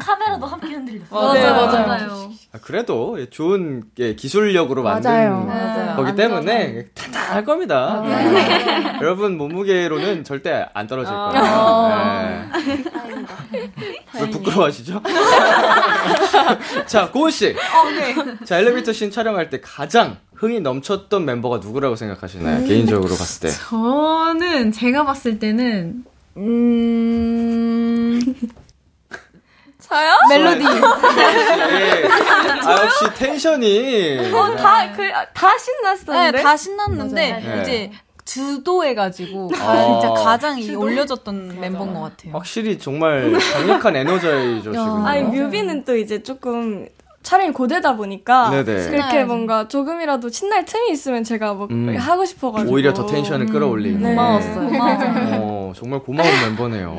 [0.00, 1.06] 카메라도 함께 흔들렸어.
[1.34, 1.86] 맞아요, 맞아요.
[1.86, 2.30] 맞아요.
[2.52, 3.18] 아, 그래도
[3.98, 5.44] 예, 기술력으로 맞아요.
[5.44, 5.96] 맞아요.
[5.96, 8.02] 거기 안 때문에 탄탄할 겁니다.
[8.06, 8.98] 네.
[9.00, 12.50] 여러분 몸무게로는 절대 안 떨어질 아.
[12.50, 12.80] 거예요.
[13.52, 13.70] 네.
[14.20, 15.02] 왜 부끄러워하시죠?
[16.86, 17.54] 자, 고은 씨.
[18.44, 22.66] 자, 엘리베이터 씬 촬영할 때 가장 흥이 넘쳤던 멤버가 누구라고 생각하시나요?
[22.66, 23.54] 개인적으로 봤을 때.
[23.68, 26.04] 저는 제가 봤을 때는
[26.36, 28.20] 음
[29.90, 30.12] 저요?
[30.28, 30.64] 멜로디.
[30.64, 32.08] 예.
[32.64, 34.30] 아, 역시 텐션이.
[34.32, 35.02] 어, 다, 그,
[35.34, 36.36] 다 신났었는데?
[36.38, 37.60] 네, 다 신났는데 맞아요.
[37.62, 37.90] 이제
[38.24, 40.00] 주도해가지고 아.
[40.00, 42.32] 진짜 가장 이 올려줬던 멤버인 것 같아요.
[42.32, 45.02] 확실히 정말 강력한 에너자이저시군요.
[45.04, 46.86] 아니 뮤비는 또 이제 조금
[47.24, 48.64] 촬영이 고되다 보니까 네네.
[48.64, 49.24] 그렇게 신나야지.
[49.24, 51.96] 뭔가 조금이라도 신날 틈이 있으면 제가 뭐 음.
[51.98, 54.00] 하고 싶어가지고 오히려 더 텐션을 끌어올리는.
[54.00, 54.10] 네.
[54.10, 54.70] 고마웠어요.
[55.40, 56.94] 어, 정말 고마운 멤버네요.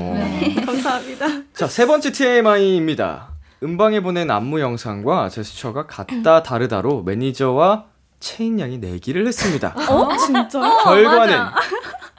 [0.65, 1.25] 감사합니다.
[1.53, 3.29] 자, 세 번째 TMI입니다.
[3.63, 7.85] 음방에 보낸 안무 영상과 제스처가 같다 다르다로 매니저와
[8.19, 9.75] 채인 양이 내기를 했습니다.
[9.89, 10.15] 어?
[10.17, 10.59] 진짜?
[10.83, 11.37] 결과는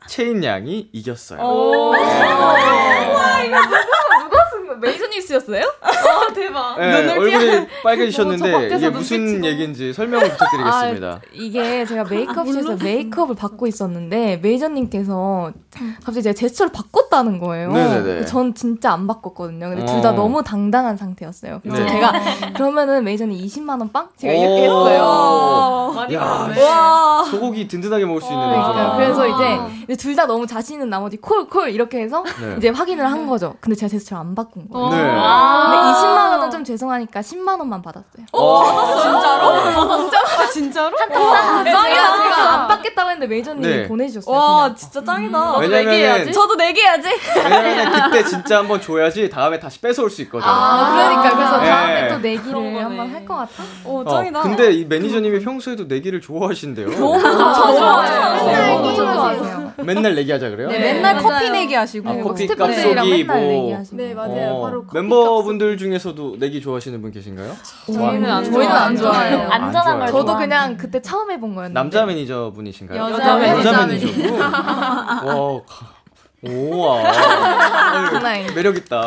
[0.08, 1.40] 채인 양이 이겼어요.
[1.40, 3.56] 와, 이거?
[4.82, 5.62] 매니저님 쓰였어요?
[5.82, 6.76] 와, 대박.
[6.78, 9.44] 네, 얼굴이 저 빨개지셨는데 이게 눈 무슨.
[9.44, 11.06] 얘기인지 설명을 부탁드리겠습니다.
[11.08, 15.52] 아, 이게 제가 메이크업실에서 메이크업을 받고 있었는데 메이저님께서
[16.04, 17.72] 갑자기 제가 제스처를 바꿨다는 거예요.
[17.72, 18.24] 네네네.
[18.26, 19.68] 전 진짜 안 바꿨거든요.
[19.70, 20.12] 근데 둘다 어.
[20.12, 21.60] 너무 당당한 상태였어요.
[21.62, 21.88] 그래서 네.
[21.90, 22.12] 제가
[22.54, 24.08] 그러면은 메이저님 20만 원 빵?
[24.16, 24.36] 제가 오.
[24.36, 25.94] 이렇게 했어요.
[26.12, 27.24] 야, 와.
[27.30, 28.50] 소고기 든든하게 먹을 수 있는.
[28.50, 28.96] 멤버가.
[28.96, 29.26] 그래서
[29.86, 32.54] 이제 둘 다 너무 자신 있는 나머지 콜 콜 이렇게 해서 네.
[32.58, 33.54] 이제 확인을 한 거죠.
[33.60, 34.90] 근데 제가 제스처를 안 바꾼 거예요.
[34.90, 34.96] 네.
[34.96, 38.26] 근데 20만 원은 좀 죄송하니까 10만 원만 받았어요.
[38.32, 38.64] 어.
[39.02, 40.00] 진짜로?
[40.02, 40.18] 진짜?
[40.42, 40.96] 아, 진짜로?
[40.98, 42.22] 아, 짱이다.
[42.22, 43.88] 제가 안 받겠다고 했는데 메이저님이 네.
[43.88, 44.34] 보내주셨어요.
[44.36, 44.76] 와 그냥.
[44.76, 45.56] 진짜 짱이다.
[45.58, 47.08] 왜냐면은 저도 내기해야지.
[47.44, 50.50] 왜냐면 그때 진짜 한번 줘야지 다음에 다시 뺏어올 수 있거든요.
[50.50, 51.70] 아, 그러니까 그래서 네.
[51.70, 53.62] 다음에 또 내기를 한번 할 것 같아.
[53.84, 54.40] 오 어, 짱이다.
[54.42, 56.88] 근데 이 매니저님이 평소에도 내기를 좋아하신대요.
[56.90, 58.46] 너무 좋아해요.
[58.46, 58.74] 네.
[58.74, 59.61] 너무 좋아하세요.
[59.78, 60.68] 맨날 내기하자 그래요?
[60.68, 63.36] 네, 맨날 커피 내기 하시고 아, 커피 스태프들이랑 값 맨날 뭐.
[63.62, 63.96] 내기 하시고.
[63.96, 64.50] 네, 맞아요.
[64.52, 67.52] 어, 바로 커피 멤버분들 중에서도 내기 좋아하시는 분 계신가요?
[67.86, 69.48] 저희는 안 저희는 안 좋아해요.
[69.50, 70.36] 안전한 걸 저도.
[70.36, 71.74] 그냥 그때 처음 해본 거였는데.
[71.78, 73.00] 남자 매니저 분이신가요?
[73.12, 73.86] 여자 매니저.
[73.86, 74.40] 매니저 분.
[74.40, 76.01] 와, 가-
[76.42, 77.12] 우와.
[77.12, 78.52] 장난 아니에요.
[78.54, 79.00] 매력 있다.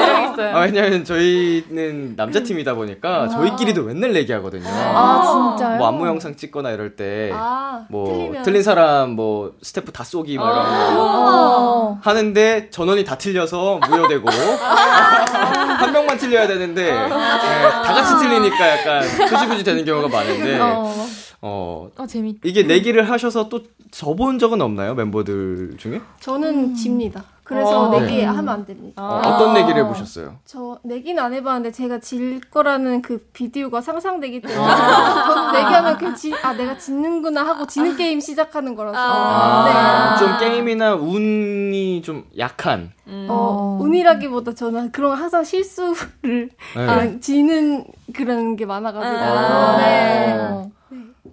[0.00, 0.56] 매력 있어요.
[0.56, 4.64] 아, 왜냐면 저희는 남자 팀이다 보니까 저희끼리도 맨날 얘기하거든요.
[4.66, 5.76] 아, 진짜요?
[5.76, 7.30] 뭐 안무 영상 찍거나 이럴 때.
[7.34, 8.42] 아, 뭐 틀리면.
[8.44, 11.98] 틀린 사람 뭐 스태프 다 쏘기 뭐 이런 거 어.
[12.02, 19.64] 하는데 전원이 다 틀려서 무효되고 한 명만 틀려야 되는데 네, 다 같이 틀리니까 약간 흐지부지
[19.64, 21.06] 되는 경우가 많은데 어.
[21.42, 22.40] 어 어, 재밌다.
[22.44, 27.24] 이게 내기를 하셔서 또 져본 적은 없나요 멤버들 중에 저는 집니다.
[27.50, 27.98] 그래서 어.
[27.98, 28.24] 내기 네.
[28.24, 29.02] 하면 안 됩니다.
[29.02, 30.36] 어, 어떤 내기를 해보셨어요?
[30.44, 36.32] 저 내기는 안 해봤는데 제가 질 거라는 그 비디오가 상상되기 때문에 저는 내기하면 그냥 지,
[36.44, 40.24] 아 내가 짓는구나 하고 지는 게임 시작하는 거라서 아, 네.
[40.24, 47.20] 좀 게임이나 운이 좀 약한 어, 운이라기보다 저는 그런 항상 실수를 네.
[47.20, 49.76] 지는 그런 게 많아가지고 아.
[49.78, 50.70] 네.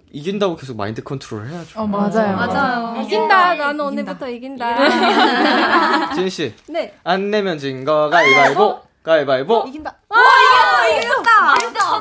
[0.08, 0.10] 어.
[0.12, 1.80] 이긴다고 계속 마인드 컨트롤 해야죠.
[1.80, 2.36] 어, 맞아요.
[2.36, 3.02] 맞아요.
[3.02, 9.64] 이긴다 나는 오늘부터 이긴다 진 씨, 네 안 내면 진 거 가위바위보, 가위바위보.
[9.68, 9.94] 이긴다.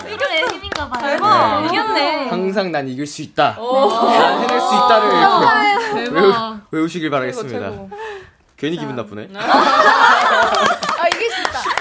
[0.07, 1.01] 이게 힘인가 봐요.
[1.01, 1.65] 대박.
[1.65, 2.29] 이겼네.
[2.29, 3.55] 항상 난 이길 수 있다.
[3.57, 6.33] 난 해낼 수 있다를 이렇게 외우,
[6.71, 7.71] 외우시길 바라겠습니다.
[8.57, 9.29] 괜히 기분 나쁘네.
[9.37, 11.06] 아,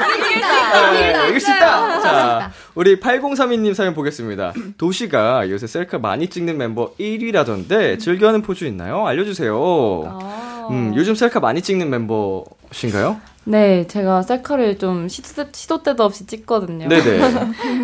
[0.04, 0.92] 이길 수 있다.
[0.92, 1.22] 이길 수 있다.
[1.22, 2.00] 네, 이길 수 있다.
[2.00, 4.52] 자, 우리 8032님 사연 보겠습니다.
[4.78, 9.06] 도시가 요새 셀카 많이 찍는 멤버 1위라던데 즐겨하는 포즈 있나요?
[9.06, 10.66] 알려주세요.
[10.70, 13.20] 음, 요즘 셀카 많이 찍는 멤버신가요?
[13.48, 16.88] 네, 제가 셀카를 좀 시도, 때- 시도 때도 없이 찍거든요.
[16.88, 17.20] 네네.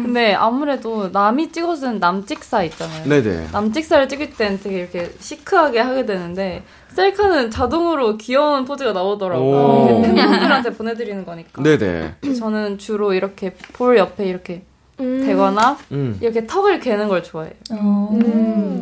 [0.02, 3.04] 근데 아무래도 남이 찍어주는 남찍사 있잖아요.
[3.08, 3.48] 네네.
[3.52, 8.92] 남찍사를 찍을 땐 되게 이렇게 시크하게 하게 되는데 셀카는 자동으로 귀여운 포즈가 오.
[8.92, 10.02] 나오더라고요.
[10.02, 11.62] 팬분들한테 보내드리는 거니까.
[11.62, 12.16] 네네.
[12.38, 14.64] 저는 주로 이렇게 볼 옆에 이렇게
[14.96, 16.18] 되거나 음.
[16.20, 17.52] 이렇게 턱을 괴는 걸 좋아해요.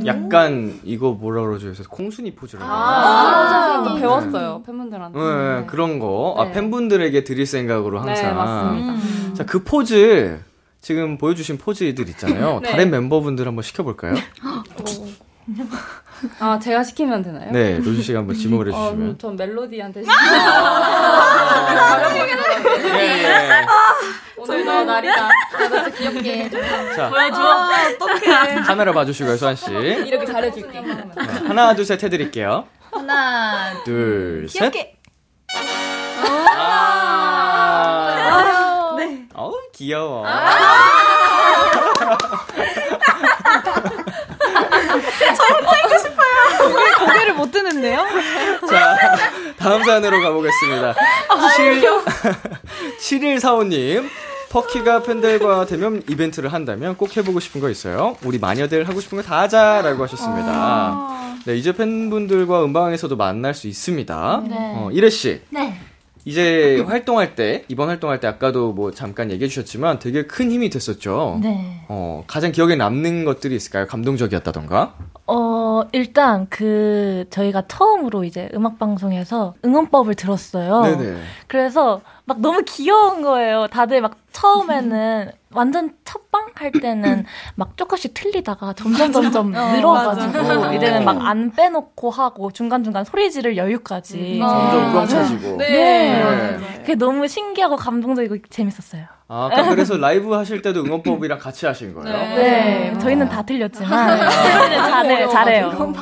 [0.06, 1.66] 약간 이거 뭐라 그러죠?
[1.66, 2.70] 그래서 콩순이 포즈라고.
[2.70, 3.94] 아, 맞아요.
[3.94, 4.00] 네.
[4.00, 5.18] 배웠어요 팬분들한테.
[5.18, 6.34] 네, 그런 거.
[6.38, 6.52] 아, 네.
[6.52, 8.14] 팬분들에게 드릴 생각으로 항상.
[8.14, 9.34] 네, 맞습니다.
[9.34, 10.40] 자, 그 포즈,
[10.80, 12.60] 지금 보여주신 포즈들 있잖아요.
[12.64, 12.70] 네.
[12.70, 14.14] 다른 멤버분들 한번 시켜볼까요?
[16.38, 17.50] 아 제가 시키면 되나요?
[17.52, 19.08] 네, 로지 씨가 한번 지목을 어, 해주시면.
[19.08, 20.02] 음, 전 멜로디한테
[22.94, 23.66] 예, 예.
[24.36, 25.28] 오늘도 날이다.
[25.70, 26.50] 나도 귀엽게.
[26.96, 27.70] 자, 보여줘.
[27.94, 28.60] 어떡해.
[28.66, 29.70] 카메라 봐주시고요, 수환 씨.
[29.72, 30.80] 이렇게 잘해줄게.
[30.80, 31.04] 네,
[31.46, 32.66] 하나, 둘, 셋 해드릴게요.
[32.90, 34.70] 하나, 둘, 셋.
[34.72, 34.96] 귀엽게.
[37.32, 39.26] 아, 네.
[39.34, 40.24] 어우, 귀여워.
[45.36, 46.89] 저 혼자 있고 싶어요.
[47.00, 48.04] 고개, 고개를 못 드는데요?
[48.68, 48.96] 자,
[49.58, 50.94] 다음 사연으로 가보겠습니다.
[51.28, 52.02] 아, 칠- 귀여워.
[53.00, 54.08] 7145님.
[54.50, 58.16] 퍼키가 팬들과 대면 이벤트를 한다면 꼭 해보고 싶은 거 있어요?
[58.24, 60.48] 우리 마녀들 하고 싶은 거 다 하자라고 하셨습니다.
[60.52, 61.36] 아.
[61.46, 64.42] 네, 이제 팬분들과 음방에서도 만날 수 있습니다.
[64.48, 64.56] 네.
[64.74, 65.40] 어, 이래 씨.
[65.50, 65.80] 네.
[66.24, 71.38] 이제 활동할 때, 이번 활동할 때 아까도 뭐 잠깐 얘기해 주셨지만 되게 큰 힘이 됐었죠.
[71.42, 71.84] 네.
[71.88, 73.86] 어, 가장 기억에 남는 것들이 있을까요?
[73.86, 74.94] 감동적이었다던가?
[75.26, 80.82] 어, 일단 그 저희가 처음으로 이제 음악 방송에서 응원법을 들었어요.
[80.82, 81.20] 네네.
[81.46, 83.66] 그래서 막 너무 귀여운 거예요.
[83.68, 87.24] 다들 막 처음에는 완전 첫방 할 때는
[87.56, 90.72] 막 조금씩 틀리다가 점점 점점 어, 늘어가지고 맞아.
[90.74, 95.56] 이제는 막 안 빼놓고 하고 중간 중간 소리 지를 여유까지 점점 우렁차지고.
[95.58, 96.58] 네.
[96.58, 96.58] 네.
[96.78, 99.04] 그게 너무 신기하고 감동적이고 재밌었어요.
[99.32, 102.18] 아, 아까 그래서 라이브 하실 때도 응원법이랑 같이 하신 거예요?
[102.34, 105.94] 네, 저희는 다 틀렸지만 잘해, 잘해요.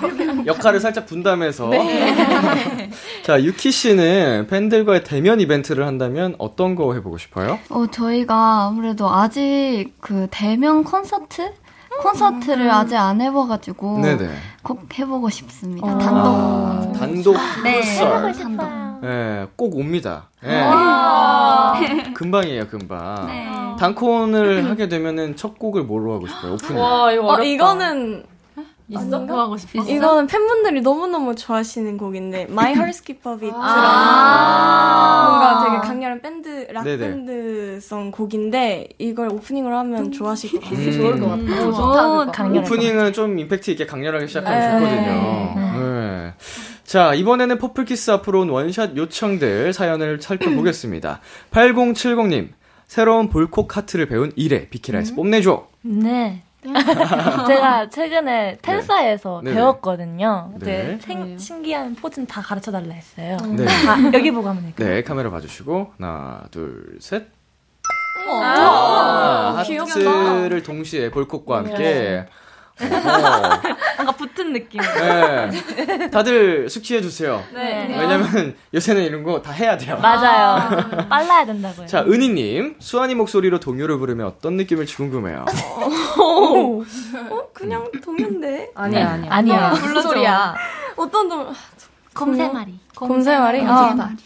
[0.46, 1.68] 역할을 살짝 분담해서.
[1.68, 2.88] 네.
[3.22, 7.58] 자, 유키 씨는 팬들과의 대면 이벤트를 한다면 어떤 거 해보고 싶어요?
[7.68, 11.52] 어, 저희가 아무래도 아직 그 대면 콘서트?
[12.00, 14.28] 콘서트를 아직 안 해봐가지고 네네.
[14.62, 15.86] 꼭 해보고 싶습니다.
[15.86, 16.98] 아, 단독.
[16.98, 18.38] 단독 네, 콘서트.
[18.42, 18.87] 단독.
[19.02, 20.28] 네, 꼭 옵니다.
[20.42, 20.62] 네.
[20.62, 21.74] 와.
[22.14, 23.26] 금방이에요, 금방.
[23.26, 23.48] 네.
[23.78, 26.54] 단콘을 하게 되면은 첫 곡을 뭐로 하고 싶어요?
[26.54, 26.82] 오프닝.
[26.82, 27.40] 와 이거 어.
[27.40, 28.24] 이거는
[28.88, 29.20] 있어?
[29.20, 29.82] 그거 하고 싶어?
[29.82, 35.28] 이거는 팬분들이 너무너무 좋아하시는 곡인데 My Heart Skip a Beat랑 아.
[35.28, 36.98] 뭔가 되게 강렬한 밴드 락 네네.
[36.98, 40.78] 밴드성 곡인데 이걸 오프닝으로 하면 좋아하실 것 같아요.
[40.78, 40.92] 음.
[40.92, 41.68] 좋을 것 같아요.
[41.68, 42.44] 어, 좋다.
[42.46, 44.72] 오프닝은 좀 임팩트 있게 강렬하게 시작하면 네.
[44.72, 45.54] 좋거든요.
[45.80, 46.34] 네.
[46.88, 51.20] 자, 이번에는 퍼플키스 앞으로 온 원샷 요청들 사연을 살펴보겠습니다.
[51.50, 52.48] 8070님,
[52.86, 55.66] 새로운 볼콕 카트를 배운 1회 비키라에서 뽐내줘.
[55.82, 56.42] 네.
[56.64, 59.54] 제가 최근에 텐사에서 네네.
[59.54, 60.54] 배웠거든요.
[60.60, 60.66] 네.
[60.66, 60.98] 네.
[61.02, 63.36] 생, 신기한 포즈는 다 가르쳐 달라 했어요.
[63.54, 63.66] 네.
[63.66, 64.88] 다 여기 보고 하면 될까요?
[64.88, 67.26] 네, 카메라 봐주시고, 하나, 둘, 셋.
[68.26, 69.92] 아, 아, 귀엽다.
[69.92, 72.24] 하트를 동시에 볼콕과 함께.
[72.80, 73.60] 어허.
[73.96, 74.80] 뭔가 붙은 느낌.
[74.80, 76.10] 네.
[76.10, 77.42] 다들 숙지해 주세요.
[77.52, 77.96] 네.
[77.98, 79.98] 왜냐면 요새는 이런 거 다 해야 돼요.
[80.00, 81.06] 맞아요.
[81.08, 81.86] 빨라야 된다고요.
[81.86, 85.44] 자, 은희 님, 수환이 목소리로 동요를 부르면 어떤 느낌일지 궁금해요.
[86.18, 86.84] 어,
[87.52, 88.70] 그냥 동요인데.
[88.76, 89.30] 아니야, 아니야.
[89.32, 89.70] 아니야.
[89.70, 90.54] 무슨 소리야?
[90.96, 91.52] 어떤 동
[92.14, 92.78] 곰새마리.
[92.96, 93.58] 곰새마리?
[93.60, 94.16] 곰새마리.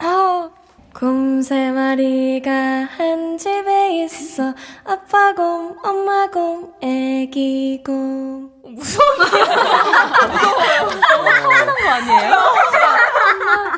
[0.00, 0.50] 아.
[0.98, 1.00] 아.
[1.00, 2.50] 곰새마리가
[2.96, 4.52] 한 집에 있어
[4.84, 9.06] 아빠 곰, 엄마 곰, 애기 곰 무서워
[11.52, 12.34] 하는 거 아니에요?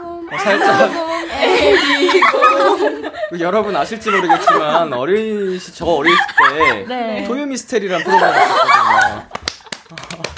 [0.02, 0.90] 어, 살짝.
[3.30, 6.14] 그 여러분 아실지 모르겠지만 어린 시, 저 어릴
[6.56, 7.24] 때 네.
[7.26, 10.29] 소유 미스테리라는 프로그램이 있었거든요.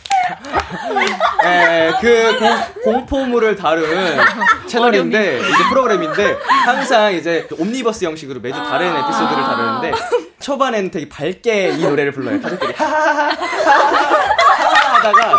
[1.42, 4.18] 네, 그 공, 공포물을 다룬
[4.66, 9.92] 채널인데 이제 프로그램인데 항상 이제 옴니버스 형식으로 매주 다른 에피소드를 다루는데
[10.40, 12.40] 초반에는 되게 밝게 이 노래를 불러요.
[12.40, 13.30] 가족들이 하하하하
[14.96, 15.38] 하다가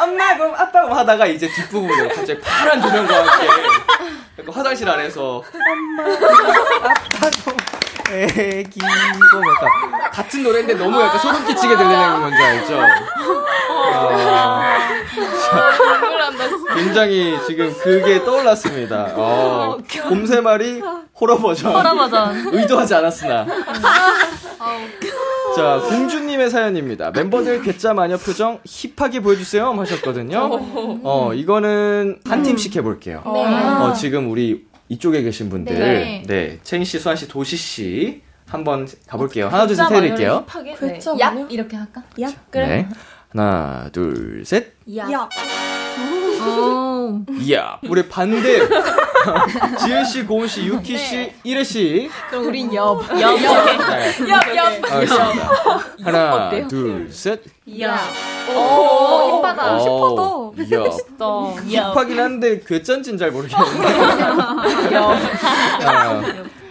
[0.00, 3.46] 엄마 곰 아빠 곰 하다가 이제 뒷부분으로 갑자기 파란 조명과 함께
[4.52, 7.55] 화장실 안에서 엄마 아빠 곰
[8.12, 12.80] 애기 곰 약간 같은 노래인데 너무 약간 소름 끼치게 들리는 건지 알죠?
[13.92, 14.78] 아,
[15.50, 19.12] 자, 굉장히 지금 그게 떠올랐습니다.
[19.16, 20.82] 어, 곰새말이
[21.18, 21.74] 호러 버전.
[21.74, 22.54] 호러 버전.
[22.54, 23.46] 의도하지 않았으나.
[25.56, 27.10] 자, 공주님의 사연입니다.
[27.12, 30.50] 멤버들 괴짜 마녀 표정 힙하게 보여주세요 하셨거든요.
[31.02, 33.22] 어, 이거는 한 팀씩 해볼게요.
[33.24, 33.44] 네.
[33.44, 35.78] 어, 지금 우리 이쪽에 계신 분들.
[35.78, 36.22] 네.
[36.26, 36.58] 네.
[36.62, 38.22] 채인 씨, 수환 씨, 도시 씨.
[38.48, 39.48] 한번 가볼게요.
[39.48, 40.46] 하나, 둘, 셋 해드릴게요.
[40.78, 41.52] 괴짜 약?
[41.52, 42.02] 이렇게 할까?
[42.20, 42.32] 약?
[42.52, 42.88] 네.
[43.30, 44.72] 하나, 둘, 셋.
[45.10, 45.28] 약.
[47.40, 47.78] 이야.
[47.88, 48.60] 우리 반대,
[49.84, 52.08] 지은 씨, 고은 씨, 유키 씨, 이래 씨.
[52.30, 53.02] 그럼 우린 옆.
[53.12, 53.20] 네.
[53.22, 54.92] 옆.
[54.92, 55.50] 알겠습니다.
[56.04, 56.68] 하나, 어때요?
[56.68, 57.40] 둘, 셋.
[57.80, 57.98] 야.
[58.54, 59.76] 오, 힙하다.
[59.78, 60.54] 오,
[61.74, 61.92] 야.
[61.92, 63.86] 힙하긴 한데 괴짠진 잘 모르겠는데.
[65.84, 66.22] 아,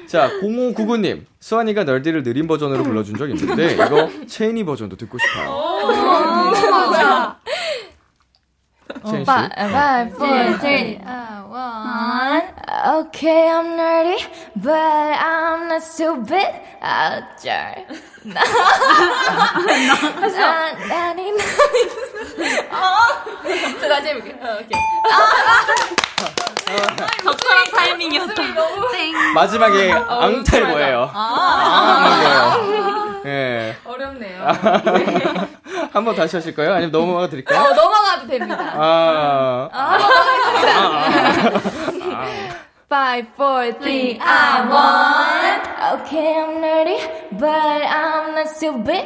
[0.07, 1.25] 자, 0599님.
[1.39, 5.75] 수안이가 Nerdy를 느린 버전으로 불러준 적 있는데 이거 채인이 버전도 듣고 싶어요.
[9.09, 9.31] 채인 씨.
[9.31, 10.99] Five, four, three,
[11.49, 12.43] one.
[12.87, 14.17] Okay, I'm nerdy,
[14.61, 16.47] but I'm not stupid.
[16.81, 17.85] I'll try.
[20.87, 21.33] 나니 나니.
[23.79, 24.35] 저 다시 해볼게요.
[24.41, 24.57] 어,
[27.29, 28.41] 오케이절한 타이밍이었다.
[29.35, 30.63] 마지막에 어, 앙탈.
[30.67, 31.11] 뭐예요?
[31.13, 32.05] 아.
[32.55, 33.21] 앙이에요.
[33.25, 33.75] 예.
[33.83, 34.47] 어렵네요.
[35.91, 36.73] 한번 다시 하실까요?
[36.73, 37.59] 아니면 넘어가 드릴까요?
[37.59, 38.73] 어, 넘어가도 됩니다.
[38.75, 39.69] 아.
[42.87, 45.63] Five, four, three, I want.
[46.05, 46.97] Okay, I'm nerdy,
[47.31, 49.03] but I'm not stupid.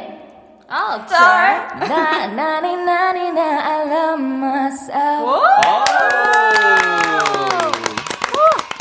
[0.68, 3.48] Na na ni na ni na.
[3.58, 5.42] I love myself.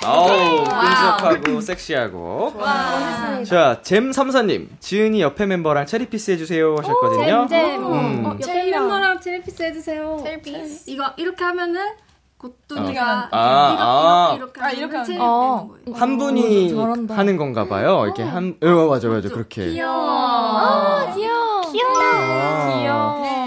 [0.04, 2.54] 아우, 끈적하고 섹시하고.
[3.48, 4.68] 자, 잼34님.
[4.80, 7.48] 지은이 옆에 멤버랑 체리피스 해주세요 하셨거든요.
[7.48, 7.84] 잼잼.
[7.86, 8.26] 음.
[8.26, 10.22] 어, 옆에 멤버랑 체리 peace 해주세요.
[10.24, 10.90] 체리 peace.
[10.90, 11.82] 이거 이렇게 하면은
[12.38, 14.34] 곧두니가 아, 아.
[14.38, 15.68] 이렇게 아, 하면 이렇게 하면 체리 어.
[15.70, 16.00] 되는 거예요.
[16.00, 17.18] 한 분이 잘한다.
[17.18, 18.04] 하는 건가 봐요.
[18.06, 19.28] 이렇게 한, 어, 맞아, 맞아.
[19.28, 19.64] 그렇게.
[19.64, 21.62] 아, 귀여워.
[21.72, 21.94] 귀여워.
[22.02, 22.80] 아.
[22.80, 23.40] 귀여워.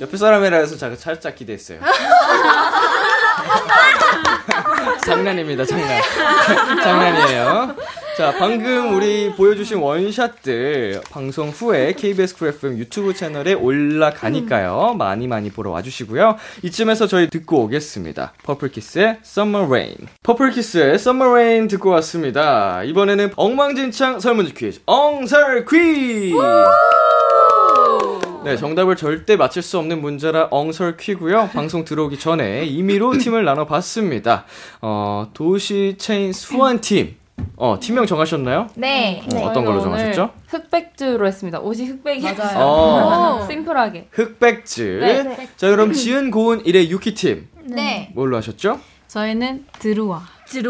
[0.00, 1.80] 옆에 사람이라 해서 제가 살짝 기대했어요.
[5.06, 6.00] 장난입니다, 장난.
[6.82, 7.74] 장난이에요.
[8.16, 14.94] 자, 방금 우리 보여주신 원샷들 방송 후에 KBS 쿨 FM 유튜브 채널에 올라가니까요.
[14.96, 16.36] 많이 많이 보러 와주시고요.
[16.62, 18.34] 이쯤에서 저희 듣고 오겠습니다.
[18.44, 19.96] 퍼플키스의 Summer Rain.
[20.22, 22.84] 퍼플키스의 Summer Rain 듣고 왔습니다.
[22.84, 26.36] 이번에는 엉망진창 설문지 퀴즈, 엉설 퀴즈!
[28.44, 31.48] 네, 정답을 절대 맞힐 수 없는 문제라 엉설 퀴고요.
[31.52, 34.44] 방송 들어오기 전에 임의로 팀을 나눠봤습니다.
[34.82, 37.16] 어, 도시 채인 수안 팀.
[37.56, 38.68] 어, 팀명 정하셨나요?
[38.74, 39.22] 네.
[39.34, 40.30] 어, 어떤 걸로 정하셨죠?
[40.48, 41.58] 흑백즈로 했습니다.
[41.60, 42.22] 옷이 흑백이.
[42.22, 42.58] 맞아요.
[42.58, 43.46] 어.
[43.50, 44.08] 심플하게.
[44.12, 44.98] 흑백즈.
[45.00, 45.48] 네.
[45.56, 47.48] 자, 그럼 지은, 고은, 일의 유키 팀.
[47.64, 48.10] 네.
[48.14, 48.78] 뭘로 하셨죠?
[49.08, 50.06] 저희는 드루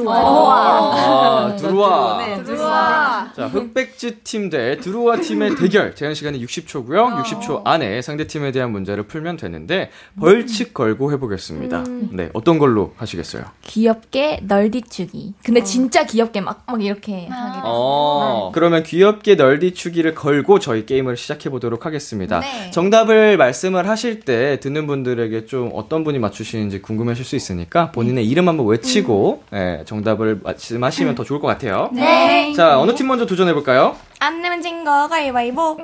[0.08, 1.50] 아.
[1.52, 2.18] 아, 두루와.
[2.26, 3.32] 네, 드루아.
[3.34, 5.94] 자, 흑백즈 팀대 두루와 팀의 대결.
[5.94, 7.22] 제한 시간이 60초고요.
[7.22, 11.84] 60초 안에 상대 팀에 대한 문제를 풀면 되는데 벌칙 걸고 해보겠습니다.
[12.10, 13.44] 네, 어떤 걸로 하시겠어요?
[13.62, 15.34] 귀엽게 널디추기.
[15.44, 21.50] 근데 진짜 귀엽게 막, 막 이렇게 하기로 어, 그러면 귀엽게 널디추기를 걸고 저희 게임을 시작해
[21.50, 22.40] 보도록 하겠습니다.
[22.40, 22.70] 네.
[22.70, 28.48] 정답을 말씀을 하실 때 듣는 분들에게 좀 어떤 분이 맞추시는지 궁금하실 수 있으니까 본인의 이름
[28.48, 29.42] 한번 외치고
[29.80, 31.90] 예, 정답을 말씀하시면 더 좋을 것 같아요.
[31.94, 32.52] 네.
[32.54, 33.96] 자, 어느 팀 먼저 도전해 볼까요?
[34.20, 35.78] 안 내면 진 거 가위바위보.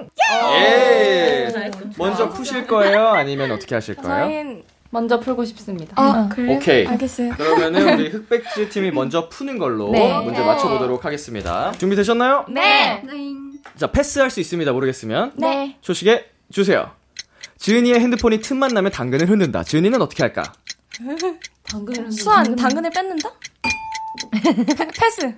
[0.56, 1.48] 예.
[1.96, 3.08] 먼저 푸실 거예요?
[3.08, 4.24] 아니면 어떻게 하실 거예요?
[4.26, 5.92] 저희는 먼저 풀고 싶습니다.
[5.96, 6.56] 아, 그래요?
[6.56, 6.86] 오케이.
[6.86, 7.32] 알겠어요.
[7.34, 10.18] 그러면은 우리 흑백지 팀이 먼저 푸는 걸로 네.
[10.20, 11.72] 문제 맞춰보도록 하겠습니다.
[11.78, 12.46] 준비되셨나요?
[12.48, 13.02] 네.
[13.76, 14.72] 자, 패스할 수 있습니다.
[14.72, 15.32] 모르겠으면.
[15.36, 15.76] 네.
[15.80, 16.90] 초식에 주세요.
[17.58, 19.62] 지은이의 핸드폰이 틈만 나면 당근을 흔든다.
[19.64, 20.42] 지은이는 어떻게 할까?
[22.10, 23.30] 수환 당근을 뺏는다?
[24.98, 25.34] 패스.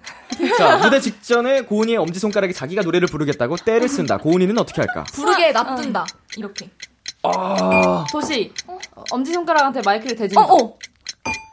[0.58, 4.16] 자, 무대 직전에 고은이의 엄지 손가락이 자기가 노래를 부르겠다고 때를 쓴다.
[4.18, 5.04] 고은이는 어떻게 할까?
[5.12, 6.06] 부르게 놔둔다.
[6.36, 6.70] 이렇게.
[7.22, 8.52] 아, 도시.
[9.10, 10.40] 엄지 손가락한테 마이크를 대진다.
[10.40, 10.78] 어, 어.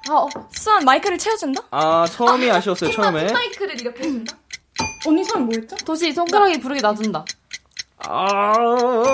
[0.09, 0.29] 아, 어.
[0.51, 1.61] 수환 마이크를 채워준다?
[1.71, 3.31] 아, 처음이 아 쉬웠어요, 처음에.
[3.31, 4.35] 마이크를 이렇게 해준다?
[5.05, 5.75] 언니 손 뭐였죠?
[5.85, 7.23] 도시 손가락이 부르게 놔준다.
[8.07, 8.53] 아,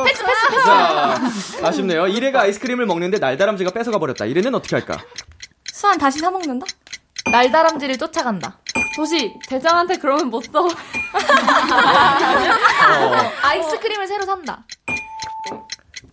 [0.06, 0.64] 패스, 패스, 패스.
[0.66, 2.08] 자, 아쉽네요.
[2.08, 4.26] 이래가 아이스크림을 먹는데 날다람쥐가 뺏어가 버렸다.
[4.26, 5.04] 이래는 어떻게 할까?
[5.74, 6.66] 수환 다시 사 먹는다?
[7.32, 8.58] 날다람쥐를 쫓아간다.
[8.96, 10.62] 도시 대장한테 그러면 못 써.
[10.64, 10.68] 어,
[13.42, 14.64] 아이스크림을 새로 산다.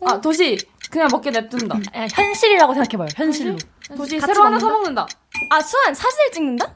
[0.05, 0.59] 아 도시
[0.91, 1.77] 그냥 먹게 냅둔다.
[1.95, 3.09] 아, 현실이라고 생각해봐요.
[3.17, 3.57] 현실로.
[3.97, 4.61] 도시 같이 새로 하나 먹는다?
[4.61, 5.07] 사 먹는다.
[5.51, 6.67] 아, 수환 사진을 찍는다?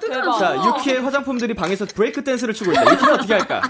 [0.00, 0.38] 대박.
[0.38, 2.92] 자, 유키의 화장품들이 방에서 브레이크 댄스를 추고 있다.
[2.92, 3.60] 유키는 어떻게 할까?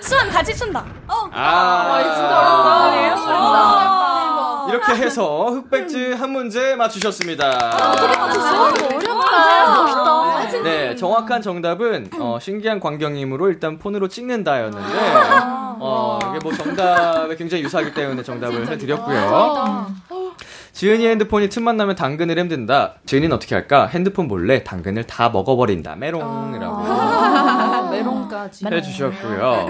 [0.00, 0.84] 수환 같이 춘다.
[1.08, 1.28] 어.
[1.32, 4.05] 아, 어렵다.
[4.68, 7.46] 이렇게 해서 흑백즈 한 문제 맞추셨습니다.
[8.02, 9.06] 어렵다.
[9.82, 10.62] 멋있다.
[10.62, 14.94] 네, 정확한 정답은 어, 신기한 광경임으로 일단 폰으로 찍는다였는데
[15.78, 19.86] 어, 이게 뭐 정답에 굉장히 유사하기 때문에 정답을 해드렸고요.
[20.72, 22.94] 지은이 핸드폰이 틈만 나면 당근을 힘든다.
[23.06, 23.86] 지은이는 어떻게 할까?
[23.86, 25.96] 핸드폰 몰래 당근을 다 먹어버린다.
[25.96, 26.76] 메롱이라고.
[27.90, 28.66] 메론까지.
[28.66, 29.68] 해주셨고요.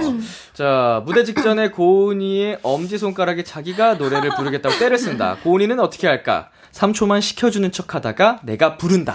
[0.55, 5.37] 자, 무대 직전에 고은이의 엄지 손가락에 자기가 노래를 부르겠다고 때를 쓴다.
[5.43, 6.49] 고은이는 어떻게 할까?
[6.73, 9.13] 3초만 시켜주는 척 하다가 내가 부른다.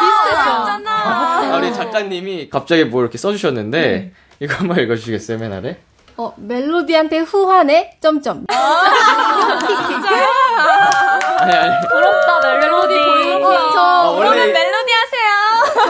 [0.00, 0.78] 비슷했어.
[0.86, 5.78] 아, 우리 작가님이 갑자기 뭐 이렇게 써주셨는데, 이거 한번 읽어주시겠어요, 맨 아래?
[6.16, 7.98] 어, 멜로디한테 후하네?
[8.00, 8.44] 점점.
[11.40, 11.88] 아니, 아니.
[11.88, 12.94] 부럽다, 멜로디.
[13.44, 15.37] 어, 저 어, 원래, 멜로디 하세요.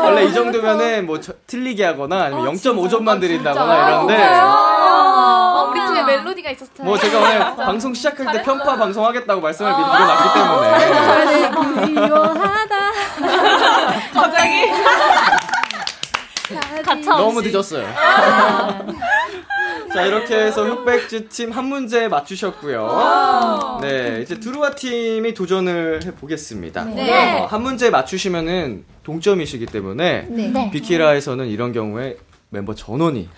[0.03, 6.03] 원래 이 정도면은 뭐 저- 틀리게 하거나 아니면 0.5점만 드린다거나 아, 이러는데, 어, 우리 팀에
[6.03, 6.85] 멜로디가 있었어요.
[6.85, 11.87] 뭐 제가 오늘 방송 시작할 때 편파 방송하겠다고 말씀을 미리 드려놨기 때문에.
[11.87, 12.77] 그리워하다.
[14.15, 14.73] 갑자기.
[17.07, 17.87] 너무 늦었어요.
[19.99, 23.79] 자, 이렇게 해서 흑백즈 팀 한 문제 맞추셨고요.
[23.83, 26.85] 네, 이제 드루와 팀이 도전을 해보겠습니다.
[26.85, 27.41] 네.
[27.41, 30.71] 어, 한 문제 맞추시면은 동점이시기 때문에 네.
[30.71, 32.17] 비키라에서는 이런 경우에
[32.51, 33.29] 멤버 전원이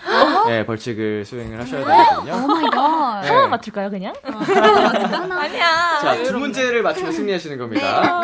[0.49, 2.45] 네, 벌칙을 수행을 하셔야 되거든요.
[2.45, 3.23] Oh my god.
[3.23, 3.29] 네.
[3.29, 4.13] 하나 맞출까요, 그냥?
[4.23, 5.99] 아니야.
[6.03, 8.21] 자, 두 문제를 맞추면 승리하시는 겁니다.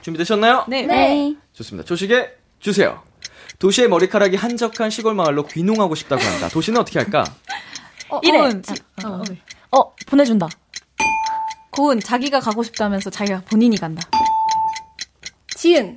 [0.00, 0.64] 준비되셨나요?
[0.68, 0.82] 네.
[0.86, 1.36] 네.
[1.52, 1.86] 좋습니다.
[1.86, 2.30] 조식에
[2.60, 3.02] 주세요.
[3.62, 6.48] 도시의 머리카락이 한적한 시골 마을로 귀농하고 싶다고 한다.
[6.48, 7.22] 도시는 어떻게 할까?
[8.22, 8.38] 이래.
[8.38, 8.62] 고은,
[9.04, 9.22] 어,
[9.70, 10.48] 어, 보내준다.
[11.70, 14.02] 고은 자기가 가고 싶다면서 자기가 본인이 간다.
[15.54, 15.96] 지은.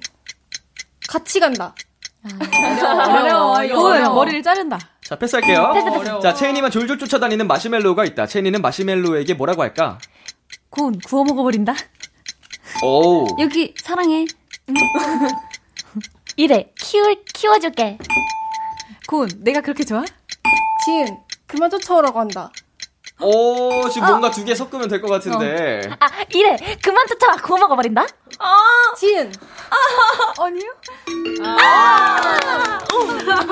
[1.09, 1.74] 같이 간다.
[3.09, 3.57] 어려워.
[3.68, 4.78] 고은 머리를 자른다.
[5.01, 5.74] 자, 패스할게요.
[6.22, 8.28] 자, 체인이만 졸졸 쫓아다니는 마시멜로우가 있다.
[8.28, 9.97] 체인이는 마시멜로우에게 뭐라고 할까?
[10.70, 11.74] 고은 구워 먹어버린다.
[12.84, 13.26] 오.
[13.39, 14.28] 여기 사랑해.
[16.38, 16.71] 이래.
[16.79, 17.97] 키울, 키워줄게.
[19.07, 20.03] 고은 내가 그렇게 좋아?
[20.86, 21.17] 지은.
[21.47, 22.51] 그만 쫓아오라고 한다.
[23.21, 25.81] 오, 지금 뭔가 두 개 섞으면 될 것 같은데.
[25.99, 26.57] 아, 이래.
[26.83, 27.36] 그만 쫓아.
[27.38, 28.05] 구워 먹어버린다?
[28.97, 29.31] 지은.
[30.39, 30.73] 아니요.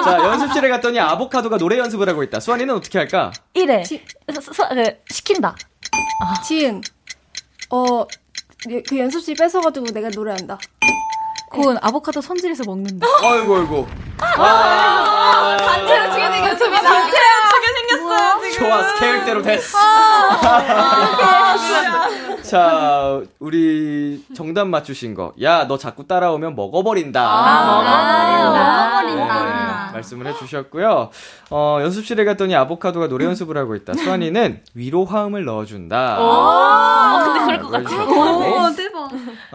[0.04, 2.40] 자, 연습실에 갔더니 아보카도가 노래 연습을 하고 있다.
[2.42, 3.32] 수환이는 어떻게 할까?
[3.54, 3.84] 이래.
[3.84, 4.04] 지-
[4.34, 5.56] 서- 서- 그, 시킨다.
[6.46, 6.82] 지은.
[7.70, 8.06] 어,
[8.88, 10.58] 그 연습실 뺏어가지고 내가 노래한다.
[11.54, 13.06] 고은 아보카도 손질해서 먹는다.
[13.24, 13.88] 아이고, 아이고.
[14.20, 16.82] 아, 단체로 어떻게 생겼습니다.
[16.82, 18.68] 단체로 어떻게 생겼어요, 지금.
[18.70, 19.78] 좋아, 스케일대로 됐어.
[22.44, 25.34] 자, 우리 정답 맞추신 거.
[25.42, 27.22] 야, 너 자꾸 따라오면 먹어버린다.
[27.24, 29.90] 아, 네, 먹어버린다.
[29.94, 31.10] 말씀을 해주셨고요.
[31.52, 33.94] 어, 연습실에 갔더니 아보카도가 노래 연습을 하고 있다.
[33.94, 36.18] 수환이는 위로 화음을 넣어준다.
[36.20, 38.83] 어, 근데 그럴 것 네, 같아.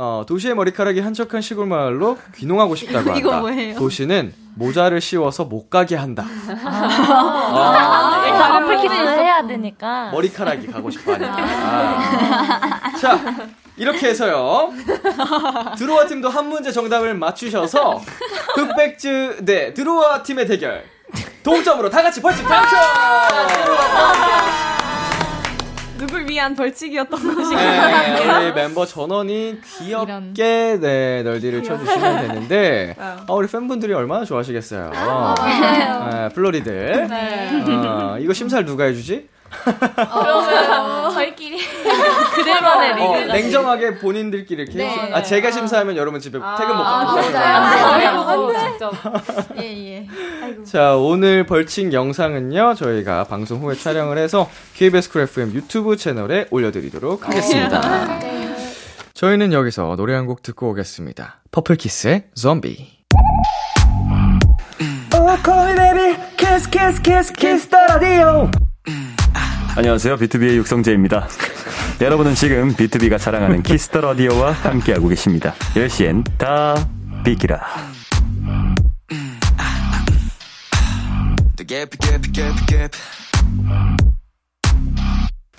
[0.00, 3.18] 어, 도시의 머리카락이 한적한 시골 마을로 귀농하고 싶다고 한다.
[3.18, 3.74] 이거 뭐예요?
[3.74, 6.24] 도시는 모자를 씌워서 못 가게 한다.
[6.64, 10.10] 아, 일단 어플키스 해야 되니까.
[10.12, 11.36] 머리카락이 가고 싶어 하니까.
[11.36, 12.92] 아.
[12.96, 13.18] 자,
[13.76, 14.72] 이렇게 해서요.
[15.76, 18.00] 드로아 팀도 한 문제 정답을 맞추셔서
[18.54, 20.84] 흑백즈 네 드로아 팀의 대결
[21.42, 22.78] 동점으로 다 같이 벌칙 당첨.
[25.98, 33.48] 누굴 위한 벌칙이었던 것이 네, 우리 멤버 전원이 귀엽게 네 널디를 쳐주시면 되는데 아, 우리
[33.48, 34.92] 팬분들이 얼마나 좋아하시겠어요.
[36.10, 37.08] 네, 플로리들.
[37.68, 39.28] 어, 이거 심사를 누가 해주지?
[39.50, 41.58] 그러면 저희끼리
[42.34, 43.32] 그들만의 어, 리그가.
[43.32, 44.78] 냉정하게 본인들끼리 이렇게.
[44.78, 45.12] 네.
[45.12, 47.60] 아, 제가 심사하면 여러분 집에 퇴근 못 아, 가고 진짜요?
[48.24, 49.58] 가시는 아, 직접.
[49.60, 50.06] 예, 예.
[50.64, 57.26] 자, 오늘 벌칙 영상은요, 저희가 방송 후에 촬영을 해서 KBS 쿨 FM 유튜브 채널에 올려드리도록
[57.28, 58.18] 하겠습니다.
[59.14, 61.40] 저희는 여기서 노래 한 곡 듣고 오겠습니다.
[61.50, 62.98] 퍼플키스의 좀비.
[69.78, 70.16] 안녕하세요.
[70.16, 71.28] 비투비의 육성재입니다.
[72.02, 75.54] 여러분은 지금 비투비가 자랑하는 키스 더 라디오와 함께하고 계십니다.
[75.76, 76.74] 10시엔 다
[77.24, 77.60] 비키라.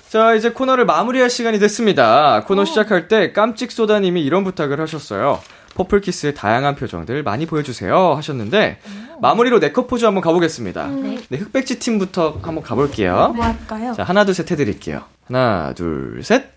[0.09, 2.43] 자, 이제 코너를 마무리할 시간이 됐습니다.
[2.43, 5.39] 코너 시작할 때 깜찍 소다님이 이런 부탁을 하셨어요.
[5.79, 8.81] 퍼플키스의 다양한 표정들 많이 보여주세요 하셨는데
[9.21, 10.87] 마무리로 네컷 포즈 한번 가보겠습니다.
[10.87, 13.33] 네, 흑백즈 팀부터 한번 가볼게요.
[13.35, 13.93] 뭐 할까요?
[13.95, 15.03] 자, 하나, 둘, 셋 해드릴게요.
[15.27, 16.51] 하나, 둘, 셋.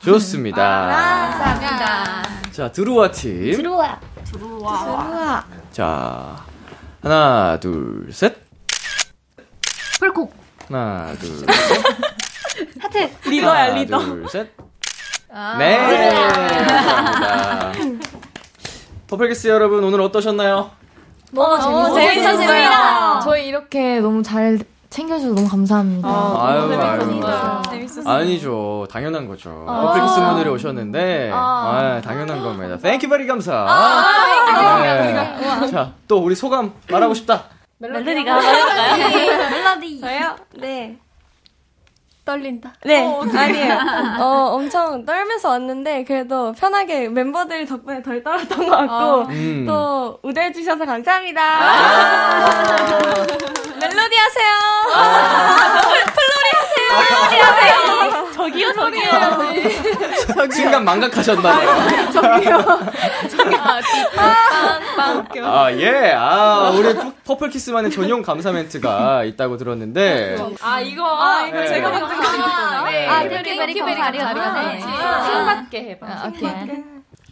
[0.00, 0.56] 좋습니다.
[0.62, 2.22] 감사합니다.
[2.52, 3.56] 자, 드루와 팀.
[3.56, 4.00] 드루와.
[4.24, 5.46] 드루와.
[5.72, 6.44] 자,
[7.02, 8.36] 하나, 둘, 셋.
[10.00, 10.34] 펄콕.
[10.68, 11.48] 하나, 둘, 셋.
[12.80, 13.28] 하트.
[13.28, 13.98] 리더야, 하나, 리더.
[13.98, 14.67] 둘, 셋.
[15.58, 15.76] 네.
[15.76, 17.72] 감사합니다.
[19.08, 20.70] 퍼플키스 여러분, 오늘 어떠셨나요?
[21.30, 23.20] 너무 재밌었어요.
[23.22, 24.58] 저희 이렇게 너무 잘
[24.90, 26.08] 챙겨주셔서 너무 감사합니다.
[26.08, 27.84] 아 유, 아유.
[27.84, 28.14] 있었어요.
[28.14, 28.86] 아니죠.
[28.90, 29.64] 당연한 거죠.
[29.68, 29.82] 아.
[29.82, 31.36] 퍼플키스 분들이 오셨는데, 아.
[31.36, 32.78] 아, 당연한 겁니다.
[32.78, 33.66] Thank you very 감사.
[33.68, 35.12] 아, 네.
[35.44, 35.66] 감사.
[35.66, 37.44] 자, 또 우리 소감 말하고 싶다.
[37.78, 39.50] 멜로디가 말해볼까요?
[39.50, 40.00] 멜로디.
[40.00, 40.36] 저요?
[40.58, 40.96] 네.
[42.28, 42.74] 떨린다.
[42.84, 43.02] 네,
[43.34, 43.78] 아니에요.
[44.20, 49.64] 어, 엄청 떨면서 왔는데, 그래도 편하게 멤버 덕분에 덜 떨었던 것 같고, 음.
[49.66, 51.40] 또, 우대해 주셔서 감사합니다.
[53.80, 54.52] 멜로디 하세요!
[56.18, 56.88] 플로리 하세요!
[57.08, 58.28] 플로리 하세요!
[58.32, 58.72] 저기요,
[60.84, 60.84] 저기요.
[60.84, 62.10] 순간 망각하셨나봐요.
[62.12, 62.64] 저기요.
[64.16, 65.26] 빵빵.
[65.44, 66.12] 아, 예.
[66.16, 70.36] 아, 우리 퍼- 퍼플 키스만의 전용 감사 멘트가 있다고 들었는데.
[70.62, 71.68] 아 이거 아, 이거 네.
[71.68, 72.90] 제가 만든 거니까.
[72.90, 73.06] 네.
[73.06, 74.24] 아, thank you very 감사합니다.
[74.34, 74.62] 감사합니다.
[74.62, 74.78] 네.
[75.28, 76.06] 킹받게 해봐.
[76.06, 76.50] 아, 오케이.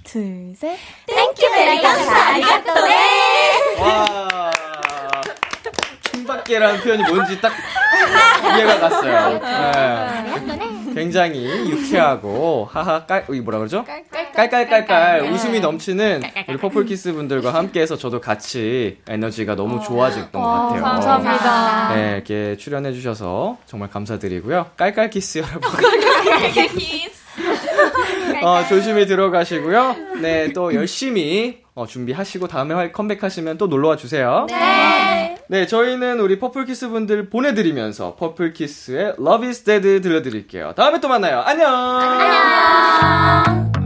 [0.05, 0.79] 둘, 셋.
[1.07, 2.29] Thank you very 감사.
[2.29, 2.95] ありがとうね.
[3.81, 4.51] 와.
[6.27, 7.53] 킹받게라는 표현이 뭔지 딱
[8.57, 9.39] 이해가 갔어요.
[9.39, 10.93] 네.
[10.95, 13.85] 굉장히 유쾌하고 하하 깔, 이 뭐라 그러죠?
[14.35, 20.83] 깔깔깔깔 웃음이 넘치는 우리 퍼플키스 분들과 함께해서 저도 같이 에너지가 너무 좋아졌던 것 같아요.
[20.83, 21.95] 감사합니다.
[21.95, 24.71] 네, 이렇게 출연해 주셔서 정말 감사드리고요.
[24.77, 25.63] 깔깔키스 여러분.
[28.43, 29.97] 어, 조심히 들어가시고요.
[30.21, 34.47] 네, 또 열심히 어, 준비하시고 다음에 할 컴백하시면 또 놀러와 주세요.
[34.49, 35.37] 네.
[35.49, 40.73] 네, 저희는 우리 퍼플키스 분들 보내드리면서 퍼플키스의 Love is Dead 들려드릴게요.
[40.75, 41.41] 다음에 또 만나요.
[41.41, 41.71] 안녕!
[42.01, 43.86] 안녕.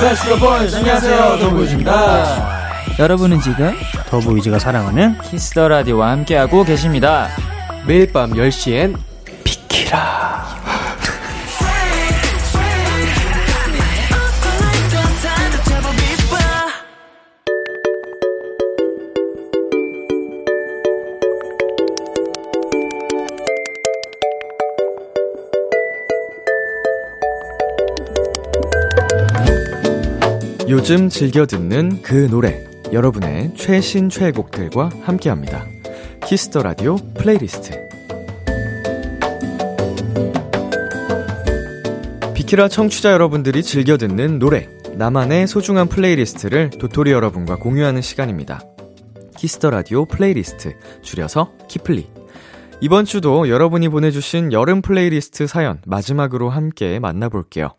[0.00, 2.58] 베스트 보이즈 안녕하세요 더보이즈입니다
[2.98, 3.74] 여러분은 지금
[4.08, 7.28] 더보이즈가 사랑하는 키스 더 라디오와 함께하고 계십니다.
[7.86, 8.96] 매일 밤 10시엔
[9.44, 10.37] 비키라.
[30.68, 32.62] 요즘 즐겨 듣는 그 노래
[32.92, 35.64] 여러분의 최신 최애곡들과 함께합니다.
[36.26, 37.88] 키스 더 라디오 플레이리스트.
[42.34, 48.60] 비키라 청취자 여러분들이 즐겨 듣는 노래 나만의 소중한 플레이리스트를 도토리 여러분과 공유하는 시간입니다.
[49.38, 52.10] 키스 더 라디오 플레이리스트 줄여서 키플리.
[52.82, 57.70] 이번 주도 여러분이 보내주신 여름 플레이리스트 사연 마지막으로 함께 만나볼게요.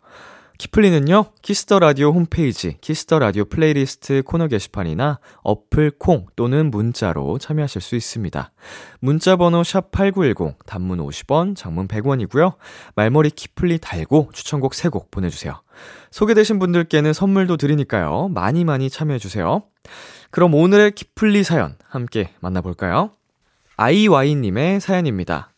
[0.60, 7.38] 키플리는요, Kiss the Radio 홈페이지, Kiss the Radio playlist 코너 게시판이나 어플 콩 또는 문자로
[7.38, 8.52] 참여하실 수 있습니다.
[9.00, 12.56] 문자 번호 샵8910, 단문 50원, 장문 100원이고요.
[12.94, 15.62] 말머리 키플리 달고 추천곡 3곡 보내주세요.
[16.10, 18.28] 소개되신 분들께는 선물도 드리니까요.
[18.28, 19.62] 많이 많이 참여해주세요.
[20.30, 23.12] 그럼 오늘의 키플리 사연 함께 만나볼까요?
[23.78, 25.49] 아이와이님의 사연입니다.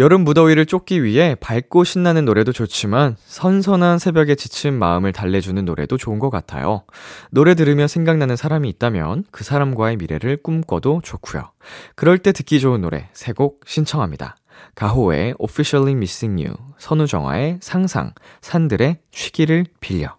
[0.00, 6.18] 여름 무더위를 쫓기 위해 밝고 신나는 노래도 좋지만 선선한 새벽에 지친 마음을 달래주는 노래도 좋은
[6.18, 6.84] 것 같아요.
[7.30, 11.52] 노래 들으며 생각나는 사람이 있다면 그 사람과의 미래를 꿈꿔도 좋고요.
[11.96, 14.36] 그럴 때 듣기 좋은 노래 세 곡 신청합니다.
[14.74, 20.16] 가호의 Officially Missing You, 선우정아의 상상, 산들의 쉬기를 빌려.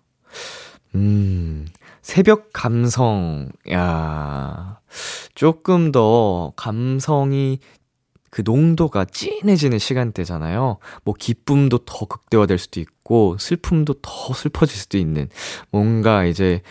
[0.94, 1.66] 음,
[2.04, 4.80] 새벽 감성, 야,
[5.34, 7.60] 조금 더 감성이
[8.32, 10.78] 그 농도가 진해지는 시간대잖아요.
[11.04, 15.30] 뭐 기쁨도 더 극대화될 수도 있고 슬픔도 더 슬퍼질 수도 있는
[15.70, 16.62] 뭔가 이제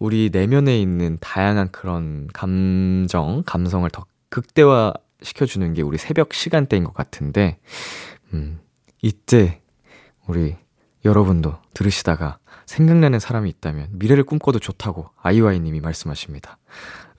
[0.00, 6.94] 우리 내면에 있는 다양한 그런 감정, 감성을 더 극대화 시켜주는 게 우리 새벽 시간대인 것
[6.94, 7.58] 같은데,
[8.32, 8.58] 음,
[9.02, 9.60] 이때
[10.26, 10.56] 우리
[11.04, 16.58] 여러분도 들으시다가 생각나는 사람이 있다면 미래를 꿈꿔도 좋다고 아이와이 님이 말씀하십니다.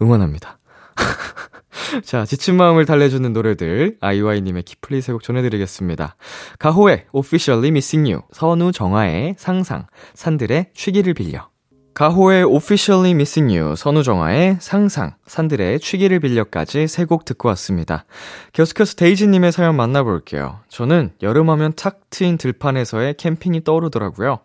[0.02, 0.58] 응원합니다.
[2.04, 6.16] 자, 지친 마음을 달래주는 노래들, 아이와이님의 키플리 세곡 전해드리겠습니다.
[6.60, 11.51] 가호의 Officially Missing You, 선우 정아의 상상, 산들의 취기를 빌려.
[11.94, 18.06] 가호의 Officially Missing You, 선우정아의 상상, 산들의 취기를 빌려까지 세 곡 듣고 왔습니다.
[18.54, 20.60] 계속해서 데이지님의 사연 만나볼게요.
[20.70, 24.40] 저는 여름하면 탁 트인 들판에서의 캠핑이 떠오르더라고요.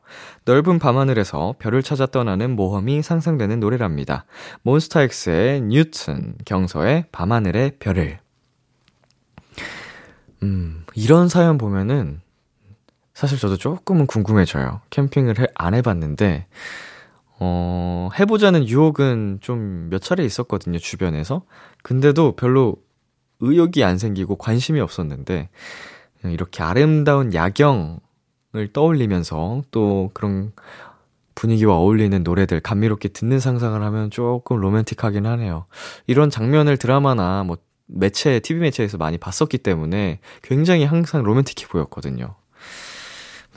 [0.44, 4.24] 넓은 밤하늘에서 별을 찾아 떠나는 모험이 상상되는 노래랍니다.
[4.62, 8.18] 몬스타엑스의 뉴튼, 경서의 밤하늘의 별을.
[10.42, 12.20] 음, 이런 사연 보면은
[13.14, 14.80] 사실 저도 조금은 궁금해져요.
[14.90, 16.46] 캠핑을 해, 안 해봤는데,
[17.38, 21.42] 어, 해보자는 유혹은 좀 몇 차례 있었거든요, 주변에서.
[21.82, 22.76] 근데도 별로
[23.40, 25.48] 의욕이 안 생기고 관심이 없었는데,
[26.24, 30.52] 이렇게 아름다운 야경을 떠올리면서 또 그런
[31.34, 35.66] 분위기와 어울리는 노래들 감미롭게 듣는 상상을 하면 조금 로맨틱하긴 하네요.
[36.06, 42.34] 이런 장면을 드라마나 뭐 매체, TV 매체에서 많이 봤었기 때문에 굉장히 항상 로맨틱해 보였거든요.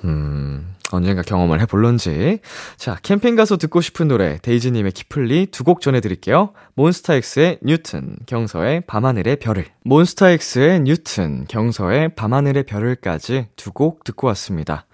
[0.04, 2.40] 음, 언젠가 경험을 해볼런지.
[2.78, 6.54] 자, 캠핑 가서 듣고 싶은 노래, 데이지님의 키플리 두 곡 전해드릴게요.
[6.76, 9.66] MONSTA X의 Newton, 경서의 밤하늘의 별을.
[9.84, 14.86] MONSTA X의 Newton, 경서의 밤하늘의 별을까지 두 곡 듣고 왔습니다.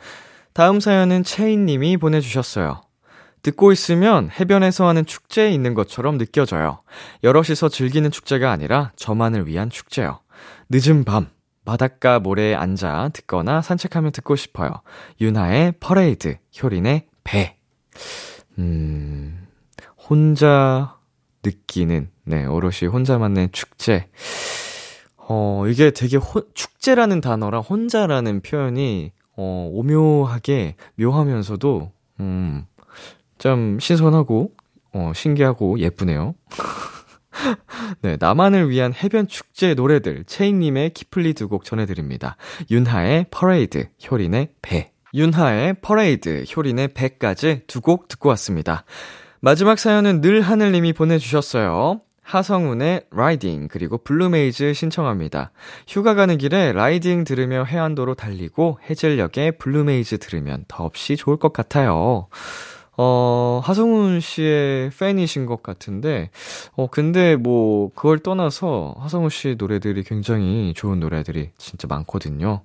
[0.54, 2.82] 다음 사연은 채인님이 보내주셨어요.
[3.42, 6.80] 듣고 있으면 해변에서 하는 축제에 있는 것처럼 느껴져요.
[7.24, 10.20] 여럿이서 즐기는 축제가 아니라 저만을 위한 축제요.
[10.70, 11.28] 늦은 밤,
[11.66, 14.70] 바닷가 모래에 앉아 듣거나 산책하며 듣고 싶어요.
[15.20, 17.58] 윤하의 퍼레이드, 효린의 배.
[18.58, 19.48] 음,
[20.08, 20.98] 혼자
[21.44, 24.08] 느끼는, 네, 오롯이 혼자만 낸 축제.
[25.18, 32.66] 어, 이게 되게 호, 축제라는 단어랑 혼자라는 표현이, 어, 오묘하게, 묘하면서도, 음,
[33.38, 34.52] 좀 신선하고,
[34.94, 36.36] 어, 신기하고 예쁘네요.
[38.02, 42.38] 네, 나만을 위한 해변 축제 노래들 체인님의 키플리 두 곡 전해드립니다.
[42.72, 44.92] 윤하의 Parade, 효린의 BAE.
[45.14, 48.84] 윤하의 Parade, 효린의 BAE까지 두 곡 듣고 왔습니다.
[49.40, 52.02] 마지막 사연은 늘 하늘님이 보내주셨어요.
[52.24, 55.52] 하성운의 Riding 그리고 Blue Maze 신청합니다.
[55.88, 62.28] 휴가 가는 길에 Riding 들으며 해안도로 달리고 해질녘에 Blue Maze 들으면 더없이 좋을 것 같아요.
[62.98, 66.30] 어, 하성운 씨의 팬이신 것 같은데,
[66.76, 72.62] 어, 근데 뭐, 그걸 떠나서 하성운 씨 노래들이 굉장히 좋은 노래들이 진짜 많거든요.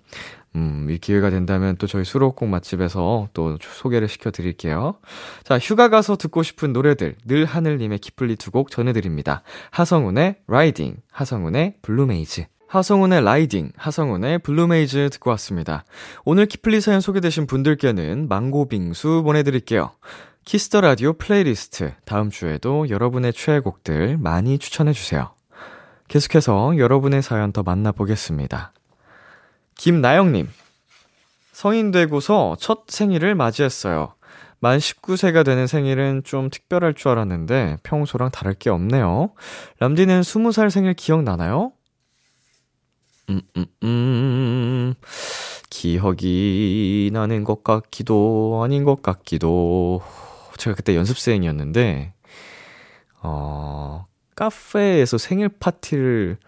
[0.56, 4.96] 음, 이 기회가 된다면 또 저희 수록곡 맛집에서 또 소개를 시켜드릴게요.
[5.44, 9.42] 자, 휴가 가서 듣고 싶은 노래들, 늘 하늘님의 키플리 두 곡 전해드립니다.
[9.70, 12.46] 하성운의 Riding, 하성운의 Blue Maze.
[12.70, 15.84] 하성운의 Riding, 하성운의 Blue Maze 듣고 왔습니다.
[16.24, 19.90] 오늘 키플리 사연 소개되신 분들께는 망고 빙수 보내드릴게요.
[20.44, 25.32] Kiss the Radio playlist, 다음 주에도 여러분의 최애곡들 많이 추천해주세요.
[26.06, 28.72] 계속해서 여러분의 사연 더 만나보겠습니다.
[29.74, 30.48] 김나영님,
[31.50, 34.14] 성인 되고서 첫 생일을 맞이했어요.
[34.60, 39.32] 만 19세가 되는 생일은 좀 특별할 줄 알았는데 평소랑 다를 게 없네요.
[39.80, 41.72] 람디는 20살 생일 기억나나요?
[43.82, 44.94] 음.
[45.70, 50.02] 기억이 나는 것 같기도 아닌 것 같기도.
[50.58, 52.12] 제가 그때 연습생이었는데,
[53.22, 54.06] 어,
[54.36, 56.38] 카페에서 생일 파티를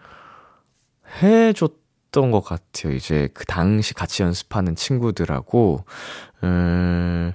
[1.21, 2.93] 해줬던 것 같아요.
[2.93, 5.85] 이제 그 당시 같이 연습하는 친구들하고,
[6.43, 7.33] 음,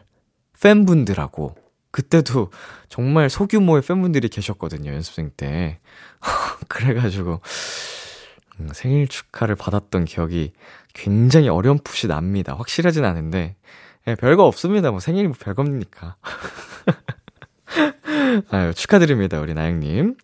[0.61, 1.55] 팬분들하고.
[1.91, 2.51] 그때도
[2.89, 5.81] 정말 소규모의 팬분들이 계셨거든요, 연습생 때.
[6.69, 7.39] 그래가지고, 음,
[8.73, 10.53] 생일 축하를 받았던 기억이
[10.95, 12.55] 굉장히 어렴풋이 납니다.
[12.57, 13.57] 확실하진 않은데,
[14.07, 14.91] 예, 별거 없습니다.
[14.91, 16.17] 뭐 생일이 뭐 별겁니까.
[18.51, 20.17] 아유, 축하드립니다, 우리 나영님.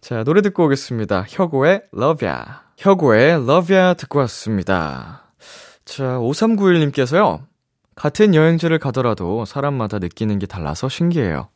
[0.00, 1.24] 자, 노래 듣고 오겠습니다.
[1.28, 1.82] 혁오의
[2.22, 2.60] Ya.
[2.78, 5.32] 혁오의 Ya 듣고 왔습니다.
[5.84, 7.42] 자, 5391님께서요.
[7.96, 11.48] 같은 여행지를 가더라도 사람마다 느끼는 게 달라서 신기해요.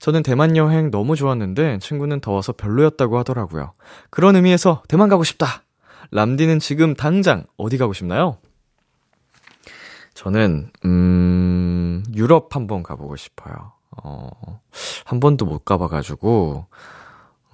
[0.00, 3.72] 저는 대만 여행 너무 좋았는데 친구는 더워서 별로였다고 하더라고요.
[4.10, 5.62] 그런 의미에서 대만 가고 싶다!
[6.10, 8.38] 람디는 지금 당장 어디 가고 싶나요?
[10.14, 13.72] 저는, 음, 유럽 한번 가보고 싶어요.
[14.02, 14.60] 어,
[15.04, 16.66] 한 번도 못 가봐가지고,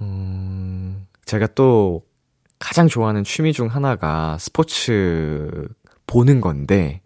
[0.02, 2.02] 음, 제가 또
[2.58, 5.68] 가장 좋아하는 취미 중 하나가 스포츠
[6.06, 7.00] 보는 건데,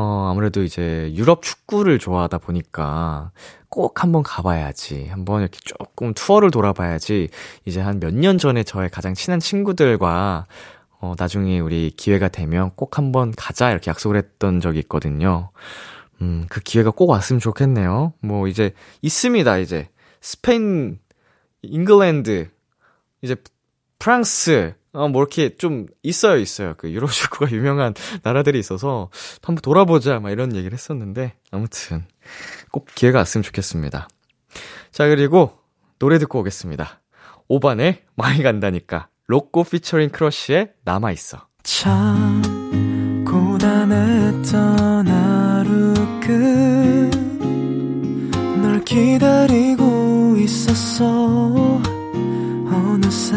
[0.00, 3.32] 어, 아무래도 이제 유럽 축구를 좋아하다 보니까
[3.68, 5.08] 꼭 한번 가봐야지.
[5.08, 7.28] 한번 이렇게 조금 투어를 돌아봐야지.
[7.64, 10.46] 이제 한 몇 년 전에 저의 가장 친한 친구들과
[11.00, 13.72] 어, 나중에 우리 기회가 되면 꼭 한번 가자.
[13.72, 15.50] 이렇게 약속을 했던 적이 있거든요.
[16.22, 18.12] 음, 그 기회가 꼭 왔으면 좋겠네요.
[18.20, 18.72] 뭐 이제
[19.02, 19.58] 있습니다.
[19.58, 19.88] 이제
[20.20, 21.00] 스페인,
[21.62, 22.50] 잉글랜드
[23.22, 23.34] 이제
[23.98, 26.74] 프랑스, 어, 뭐 이렇게 좀 있어요, 있어요.
[26.76, 29.10] 그 유럽 축구가 유명한 나라들이 있어서
[29.42, 32.04] 한번 돌아보자, 막 이런 얘기를 했었는데, 아무튼
[32.70, 34.08] 꼭 기회가 왔으면 좋겠습니다.
[34.90, 35.58] 자, 그리고
[35.98, 37.00] 노래 듣고 오겠습니다.
[37.48, 39.08] 5반에 많이 간다니까.
[39.26, 41.46] 로꼬 피처링 크러쉬의 남아있어.
[41.62, 42.42] 참
[43.26, 45.94] 고단했던 하루
[48.60, 51.04] 끝널 기다리고 있었어
[52.70, 53.36] 어느새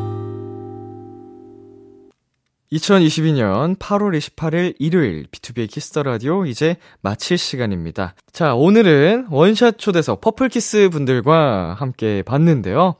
[2.71, 8.15] 2022년 8월 28일 일요일 B2B의 키스터 라디오 이제 마칠 시간입니다.
[8.31, 12.95] 자, 오늘은 one shot 초대석 PURPLE KISS 분들과 함께 봤는데요.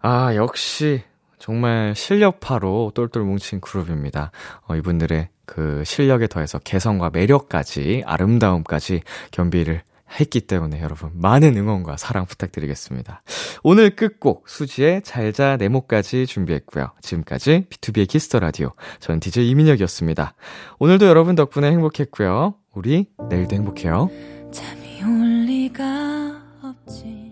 [0.00, 1.02] 아, 역시
[1.38, 4.32] 정말 실력파로 똘똘 뭉친 그룹입니다.
[4.66, 9.82] 어, 이분들의 그 실력에 더해서 개성과 매력까지 아름다움까지 겸비를
[10.20, 13.22] 했기 때문에 여러분 많은 응원과 사랑 부탁드리겠습니다.
[13.62, 16.92] 오늘 끝곡 수지의 잘자 내 몫까지 준비했고요.
[17.00, 20.34] 지금까지 B2B의 키스터 라디오 전 DJ 이민혁이었습니다.
[20.78, 22.54] 오늘도 여러분 덕분에 행복했고요.
[22.74, 24.10] 우리 내일도 행복해요.
[24.52, 27.23] 잠이 올 리가 없지